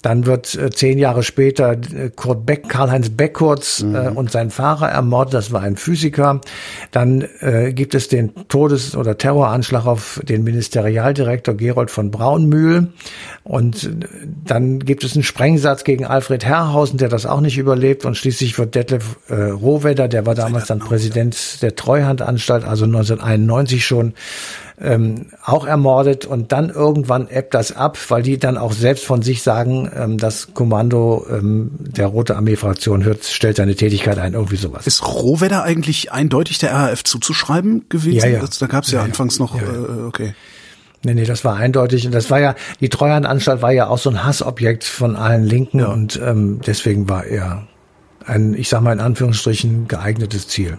Dann 0.02 0.26
wird 0.26 0.54
äh, 0.56 0.70
zehn 0.70 0.98
Jahre 0.98 1.22
später 1.22 1.72
äh, 1.72 2.10
Kurt 2.14 2.44
Beck, 2.44 2.68
Karl-Heinz 2.68 3.10
Beckkurz 3.10 3.82
mhm. 3.82 3.94
äh, 3.94 4.08
und 4.08 4.30
sein 4.32 4.50
Fahrer 4.50 4.88
ermordet. 4.88 5.34
Das 5.34 5.52
war 5.52 5.62
ein 5.62 5.76
Physiker. 5.76 6.40
Dann 6.90 7.26
äh, 7.40 7.72
gibt 7.72 7.94
es 7.94 8.08
den 8.08 8.34
Todes- 8.48 8.96
oder 8.96 9.16
Terroranschlag 9.16 9.86
auf 9.86 10.20
den 10.24 10.42
Ministerialdirektor 10.42 11.54
Gerold 11.54 11.90
von 11.90 12.10
Braunmühl. 12.10 12.88
Und 13.44 13.84
äh, 13.84 13.90
dann 14.44 14.80
gibt 14.80 15.04
es 15.04 15.14
einen 15.14 15.22
Sprengsatz 15.22 15.84
gegen 15.84 16.04
Alfred 16.04 16.44
Herrhausen, 16.44 16.98
der 16.98 17.08
das 17.08 17.24
auch 17.24 17.40
nicht 17.40 17.56
überlebt. 17.56 18.04
Und 18.04 18.16
schließlich 18.16 18.58
wird 18.58 18.74
Detlef 18.74 19.16
äh, 19.28 19.34
Rohwedder, 19.34 20.08
der 20.08 20.26
war 20.26 20.34
damals 20.34 20.66
dann 20.66 20.80
Präsident 20.80 21.62
der 21.62 21.76
Treuhandanstalt, 21.76 22.64
also 22.64 22.84
1991 22.84 23.84
schon, 23.84 24.14
ähm, 24.80 25.26
auch 25.44 25.66
ermordet 25.66 26.26
und 26.26 26.52
dann 26.52 26.70
irgendwann 26.70 27.28
ebbt 27.28 27.54
das 27.54 27.72
ab, 27.72 27.98
weil 28.08 28.22
die 28.22 28.38
dann 28.38 28.56
auch 28.56 28.72
selbst 28.72 29.04
von 29.04 29.22
sich 29.22 29.42
sagen, 29.42 29.90
ähm, 29.94 30.18
das 30.18 30.54
Kommando 30.54 31.26
ähm, 31.30 31.72
der 31.78 32.06
Rote 32.06 32.36
Armee-Fraktion 32.36 33.04
hört, 33.04 33.24
stellt 33.24 33.56
seine 33.56 33.74
Tätigkeit 33.74 34.18
ein, 34.18 34.34
irgendwie 34.34 34.56
sowas. 34.56 34.86
Ist 34.86 35.06
Rohwedder 35.06 35.62
eigentlich 35.62 36.12
eindeutig 36.12 36.58
der 36.58 36.72
RAF 36.72 37.04
zuzuschreiben 37.04 37.88
gewesen? 37.88 38.16
Ja, 38.16 38.26
ja. 38.26 38.40
Das, 38.40 38.58
da 38.58 38.66
gab 38.66 38.84
es 38.84 38.90
ja, 38.90 39.00
ja, 39.00 39.04
anfangs 39.04 39.38
noch, 39.38 39.56
ja, 39.56 39.62
äh, 39.62 40.06
okay. 40.06 40.34
Nee, 41.04 41.14
nee, 41.14 41.24
das 41.24 41.44
war 41.44 41.56
eindeutig. 41.56 42.06
Und 42.06 42.14
das 42.14 42.30
war 42.30 42.40
ja, 42.40 42.54
die 42.80 42.88
Treuhandanstalt 42.88 43.60
war 43.60 43.72
ja 43.72 43.88
auch 43.88 43.98
so 43.98 44.08
ein 44.10 44.24
Hassobjekt 44.24 44.84
von 44.84 45.16
allen 45.16 45.44
Linken 45.44 45.80
ja. 45.80 45.88
und 45.88 46.20
ähm, 46.24 46.60
deswegen 46.64 47.08
war 47.08 47.24
er 47.24 47.66
ein, 48.24 48.54
ich 48.54 48.68
sag 48.68 48.82
mal 48.82 48.92
in 48.92 49.00
Anführungsstrichen, 49.00 49.88
geeignetes 49.88 50.46
Ziel. 50.46 50.78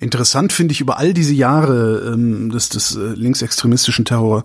Interessant 0.00 0.52
finde 0.52 0.72
ich 0.72 0.80
über 0.80 0.98
all 0.98 1.12
diese 1.12 1.34
Jahre 1.34 2.12
ähm, 2.12 2.50
des, 2.50 2.68
des 2.68 2.96
äh, 2.96 3.14
linksextremistischen 3.14 4.04
Terror, 4.04 4.44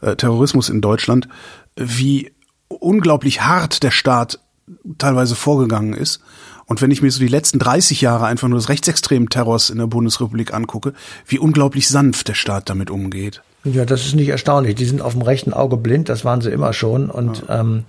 äh, 0.00 0.16
Terrorismus 0.16 0.68
in 0.68 0.80
Deutschland, 0.80 1.28
wie 1.76 2.32
unglaublich 2.68 3.42
hart 3.42 3.82
der 3.82 3.90
Staat 3.90 4.40
teilweise 4.98 5.34
vorgegangen 5.34 5.94
ist. 5.94 6.20
Und 6.66 6.82
wenn 6.82 6.90
ich 6.90 7.00
mir 7.00 7.10
so 7.10 7.20
die 7.20 7.28
letzten 7.28 7.58
30 7.58 8.02
Jahre 8.02 8.26
einfach 8.26 8.48
nur 8.48 8.58
des 8.58 8.68
rechtsextremen 8.68 9.30
Terrors 9.30 9.70
in 9.70 9.78
der 9.78 9.86
Bundesrepublik 9.86 10.52
angucke, 10.52 10.92
wie 11.26 11.38
unglaublich 11.38 11.88
sanft 11.88 12.28
der 12.28 12.34
Staat 12.34 12.68
damit 12.68 12.90
umgeht. 12.90 13.42
Ja, 13.64 13.86
das 13.86 14.04
ist 14.06 14.14
nicht 14.14 14.28
erstaunlich. 14.28 14.74
Die 14.74 14.84
sind 14.84 15.00
auf 15.00 15.14
dem 15.14 15.22
rechten 15.22 15.52
Auge 15.54 15.76
blind, 15.78 16.08
das 16.08 16.24
waren 16.24 16.42
sie 16.42 16.50
immer 16.50 16.74
schon. 16.74 17.10
Und 17.10 17.44
ja. 17.48 17.60
ähm, 17.60 17.84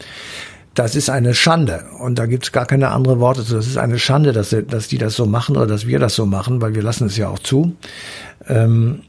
das 0.80 0.96
ist 0.96 1.10
eine 1.10 1.36
Schande. 1.36 1.84
Und 2.00 2.20
da 2.20 2.26
gibt's 2.26 2.54
gar 2.54 2.66
keine 2.66 2.92
andere 2.92 3.20
Worte 3.20 3.44
zu. 3.44 3.56
Das 3.56 3.68
ist 3.68 3.76
eine 3.76 4.00
Schande, 4.00 4.32
dass, 4.32 4.56
dass 4.66 4.88
die 4.88 4.98
das 4.98 5.14
so 5.14 5.26
machen 5.26 5.58
oder 5.58 5.68
dass 5.68 5.88
wir 5.88 6.00
das 6.00 6.16
so 6.16 6.26
machen, 6.26 6.62
weil 6.62 6.74
wir 6.74 6.82
lassen 6.82 7.08
es 7.08 7.18
ja 7.18 7.28
auch 7.28 7.40
zu. 7.40 7.76
Ähm, 8.48 9.02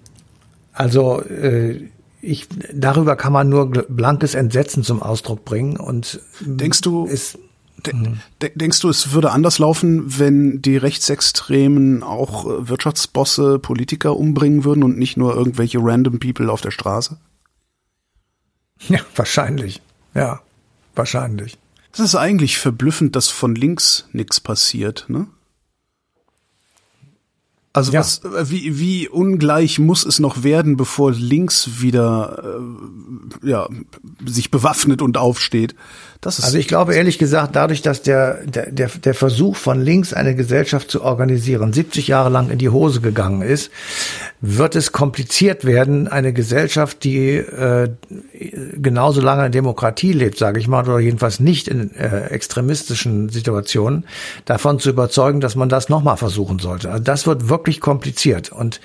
also 0.73 1.23
äh, 1.23 1.81
ich, 2.21 2.49
darüber 2.75 3.15
kann 3.15 3.33
man 3.33 3.49
nur 3.49 3.71
blankes 3.71 4.35
Entsetzen 4.35 4.83
zum 4.83 5.01
Ausdruck 5.01 5.45
bringen. 5.45 5.77
Und 5.77 6.19
denkst 6.41 6.81
du, 6.81 7.07
ist, 7.07 7.39
de, 7.87 7.95
de, 8.43 8.51
denkst 8.53 8.81
du, 8.81 8.89
es 8.89 9.13
würde 9.13 9.31
anders 9.31 9.61
laufen, 9.61 10.19
wenn 10.19 10.61
die 10.61 10.77
Rechtsextremen 10.77 12.03
auch 12.03 12.47
äh, 12.47 12.69
Wirtschaftsbosse, 12.69 13.61
Politiker 13.61 14.17
umbringen 14.17 14.65
würden 14.65 14.83
und 14.83 14.99
nicht 14.99 15.17
nur 15.17 15.37
irgendwelche 15.37 15.79
random 15.81 16.19
People 16.19 16.51
auf 16.51 16.63
der 16.63 16.73
Straße? 16.73 17.17
Ja, 18.89 18.99
wahrscheinlich. 19.15 19.81
Ja 20.17 20.41
wahrscheinlich. 21.01 21.59
Das 21.93 22.01
ist 22.01 22.15
eigentlich 22.15 22.59
verblüffend, 22.59 23.17
dass 23.17 23.29
von 23.29 23.55
links 23.55 24.07
nichts 24.13 24.39
passiert, 24.39 25.07
ne? 25.09 25.27
Also 27.73 27.93
Ja. 27.93 28.01
was, 28.01 28.21
wie, 28.51 28.79
wie 28.81 29.09
ungleich 29.09 29.79
muss 29.79 30.05
es 30.05 30.19
noch 30.19 30.43
werden, 30.43 30.77
bevor 30.77 31.13
links 31.13 31.81
wieder 31.81 32.61
äh, 33.43 33.49
ja, 33.49 33.69
sich 34.27 34.51
bewaffnet 34.51 35.03
und 35.03 35.17
aufsteht? 35.17 35.75
Also 36.45 36.59
ich 36.59 36.69
glaube 36.69 36.95
ehrlich 36.95 37.19
gesagt, 37.19 37.57
dadurch, 37.57 37.81
dass 37.81 38.03
der, 38.03 38.45
der, 38.45 38.71
der, 38.71 38.89
der 38.89 39.15
Versuch 39.15 39.57
von 39.57 39.81
links 39.81 40.13
eine 40.13 40.35
Gesellschaft 40.35 40.91
zu 40.91 41.03
organisieren 41.03 41.73
70 41.73 42.09
Jahre 42.09 42.29
lang 42.29 42.51
in 42.51 42.59
die 42.59 42.69
Hose 42.69 43.01
gegangen 43.01 43.41
ist, 43.41 43.71
wird 44.43 44.77
es 44.77 44.93
kompliziert 44.93 45.65
werden, 45.65 46.09
eine 46.09 46.35
Gesellschaft, 46.35 47.05
die 47.05 47.37
äh, 47.37 47.89
genauso 48.75 49.23
lange 49.23 49.47
in 49.47 49.53
Demokratie 49.53 50.13
lebt, 50.13 50.37
sage 50.37 50.61
ich 50.61 50.69
mal, 50.69 50.87
oder 50.87 50.99
jedenfalls 50.99 51.41
nicht 51.41 51.69
in 51.69 51.95
äh, 51.95 52.27
extremistischen 52.27 53.31
Situationen, 53.31 54.05
davon 54.45 54.79
zu 54.79 54.91
überzeugen, 54.91 55.41
dass 55.41 55.57
man 55.57 55.71
das 55.71 55.89
nochmal 55.89 56.19
versuchen 56.19 56.59
sollte. 56.59 56.91
Also 56.91 57.03
das 57.03 57.27
wird 57.27 57.49
wirklich 57.49 57.81
kompliziert 57.81 58.53
und 58.53 58.81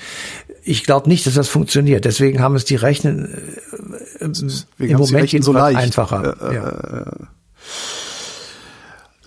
ich 0.63 0.84
glaube 0.84 1.10
nicht, 1.10 1.28
dass 1.28 1.36
das 1.36 1.48
funktioniert. 1.48 2.06
Deswegen 2.06 2.41
haben 2.41 2.56
es 2.56 2.65
die 2.65 2.76
Rechten 2.76 3.26
äh, 3.26 4.05
im 4.26 4.32
es 4.32 4.68
die 4.78 4.94
Moment 4.94 5.44
so 5.44 5.54
leicht. 5.54 5.78
einfacher. 5.78 6.52
Äh, 6.52 6.56
ja. 6.56 7.28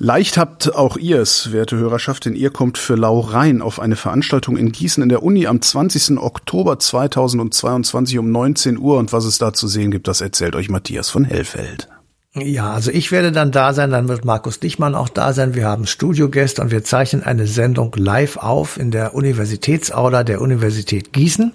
Leicht 0.01 0.39
habt 0.39 0.73
auch 0.77 0.97
ihr 0.97 1.21
es, 1.21 1.51
werte 1.51 1.77
Hörerschaft, 1.77 2.25
denn 2.25 2.37
ihr 2.37 2.51
kommt 2.51 2.79
für 2.79 2.95
Lau 2.95 3.19
Rhein 3.19 3.61
auf 3.61 3.81
eine 3.81 3.97
Veranstaltung 3.97 4.57
in 4.57 4.71
Gießen 4.71 5.03
in 5.03 5.09
der 5.09 5.25
Uni 5.25 5.49
am 5.49 5.61
20. 5.61 6.19
Oktober 6.19 6.79
2022 6.79 8.19
um 8.19 8.31
19 8.31 8.79
Uhr. 8.79 8.97
Und 8.99 9.13
was 9.13 9.25
es 9.25 9.39
da 9.39 9.53
zu 9.53 9.67
sehen 9.67 9.91
gibt, 9.91 10.07
das 10.07 10.21
erzählt 10.21 10.55
euch 10.55 10.69
Matthias 10.69 11.11
von 11.11 11.25
Hellfeld. 11.25 11.89
Ja, 12.35 12.75
also 12.75 12.91
ich 12.91 13.11
werde 13.11 13.33
dann 13.33 13.53
da 13.53 13.73
sein, 13.73 13.91
dann 13.91 14.07
wird 14.07 14.27
Markus 14.27 14.61
Dichmann 14.61 14.95
auch 14.95 15.09
da 15.09 15.33
sein. 15.33 15.55
Wir 15.55 15.67
haben 15.67 15.87
Studiogäste 15.87 16.61
und 16.61 16.71
wir 16.71 16.85
zeichnen 16.85 17.23
eine 17.23 17.47
Sendung 17.47 17.95
live 17.97 18.37
auf 18.37 18.79
in 18.79 18.91
der 18.91 19.15
Universitätsaula 19.15 20.25
der 20.25 20.43
Universität 20.43 21.15
Gießen. 21.15 21.55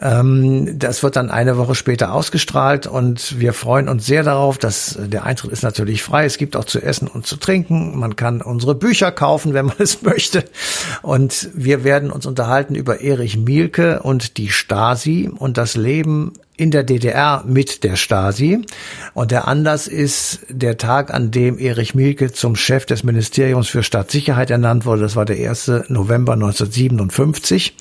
Ähm, 0.00 0.76
das 0.76 1.04
wird 1.04 1.14
dann 1.14 1.30
eine 1.30 1.56
Woche 1.56 1.76
später 1.76 2.12
ausgestrahlt 2.12 2.88
und 2.88 3.38
wir 3.38 3.52
freuen 3.52 3.88
uns 3.88 4.04
sehr 4.04 4.24
darauf, 4.24 4.58
dass 4.58 4.98
der 5.00 5.24
Eintritt 5.24 5.52
ist 5.52 5.62
natürlich 5.62 6.02
frei. 6.02 6.24
Es 6.24 6.36
gibt 6.36 6.56
auch 6.56 6.64
zu 6.64 6.82
essen 6.82 7.06
und 7.06 7.24
zu 7.24 7.36
trinken. 7.36 7.96
Man 7.96 8.16
kann 8.16 8.42
unsere 8.42 8.74
Bücher 8.74 9.12
kaufen, 9.12 9.54
wenn 9.54 9.66
man 9.66 9.76
es 9.78 10.02
möchte. 10.02 10.44
Und 11.02 11.48
wir 11.54 11.84
werden 11.84 12.10
uns 12.10 12.26
unterhalten 12.26 12.74
über 12.74 13.00
Erich 13.02 13.36
Mielke 13.36 14.02
und 14.02 14.36
die 14.36 14.50
Stasi 14.50 15.30
und 15.32 15.58
das 15.58 15.76
Leben 15.76 16.32
in 16.56 16.70
der 16.70 16.82
DDR 16.82 17.44
mit 17.46 17.82
der 17.82 17.96
Stasi. 17.96 18.60
Und 19.14 19.30
der 19.30 19.48
Anlass 19.48 19.86
ist 19.86 20.40
der 20.48 20.76
Tag, 20.76 21.12
an 21.12 21.30
dem 21.30 21.58
Erich 21.58 21.94
Mielke 21.94 22.32
zum 22.32 22.56
Chef 22.56 22.84
des 22.84 23.04
Ministeriums 23.04 23.68
für 23.68 23.82
Staatssicherheit 23.82 24.50
ernannt 24.50 24.84
wurde. 24.84 25.02
Das 25.02 25.16
war 25.16 25.24
der 25.24 25.48
1. 25.50 25.88
November 25.88 26.34
1957. 26.34 27.74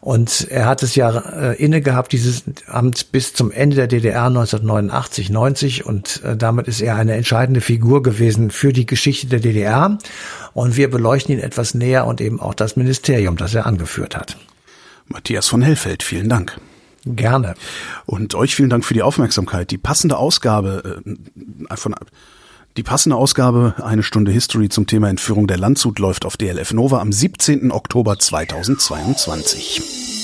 Und 0.00 0.48
er 0.50 0.66
hat 0.66 0.82
es 0.82 0.94
ja 0.94 1.18
äh, 1.18 1.56
inne 1.56 1.80
gehabt, 1.80 2.12
dieses 2.12 2.44
Amt 2.66 3.10
bis 3.10 3.32
zum 3.32 3.50
Ende 3.50 3.76
der 3.76 3.86
DDR 3.88 4.26
1989, 4.26 5.30
90. 5.30 5.86
Und 5.86 6.22
äh, 6.22 6.36
damit 6.36 6.68
ist 6.68 6.82
er 6.82 6.96
eine 6.96 7.14
entscheidende 7.14 7.60
Figur 7.60 8.02
gewesen 8.02 8.50
für 8.50 8.72
die 8.72 8.86
Geschichte 8.86 9.26
der 9.26 9.40
DDR. 9.40 9.98
Und 10.52 10.76
wir 10.76 10.88
beleuchten 10.88 11.34
ihn 11.34 11.40
etwas 11.40 11.74
näher 11.74 12.06
und 12.06 12.20
eben 12.20 12.38
auch 12.38 12.54
das 12.54 12.76
Ministerium, 12.76 13.36
das 13.36 13.54
er 13.54 13.66
angeführt 13.66 14.14
hat. 14.14 14.36
Matthias 15.08 15.48
von 15.48 15.62
Hellfeld, 15.62 16.02
vielen 16.02 16.28
Dank. 16.28 16.60
Gerne. 17.06 17.54
Und 18.06 18.34
euch 18.34 18.54
vielen 18.54 18.70
Dank 18.70 18.84
für 18.84 18.94
die 18.94 19.02
Aufmerksamkeit. 19.02 19.70
Die 19.70 19.78
passende 19.78 20.16
Ausgabe 20.16 21.02
äh, 21.04 21.76
von 21.76 21.94
die 22.76 22.82
passende 22.82 23.16
Ausgabe 23.16 23.74
eine 23.84 24.02
Stunde 24.02 24.32
History 24.32 24.68
zum 24.68 24.88
Thema 24.88 25.08
Entführung 25.08 25.46
der 25.46 25.58
Landshut 25.58 26.00
läuft 26.00 26.24
auf 26.24 26.36
DLF 26.36 26.72
Nova 26.72 27.00
am 27.00 27.12
17. 27.12 27.70
Oktober 27.70 28.18
2022. 28.18 30.23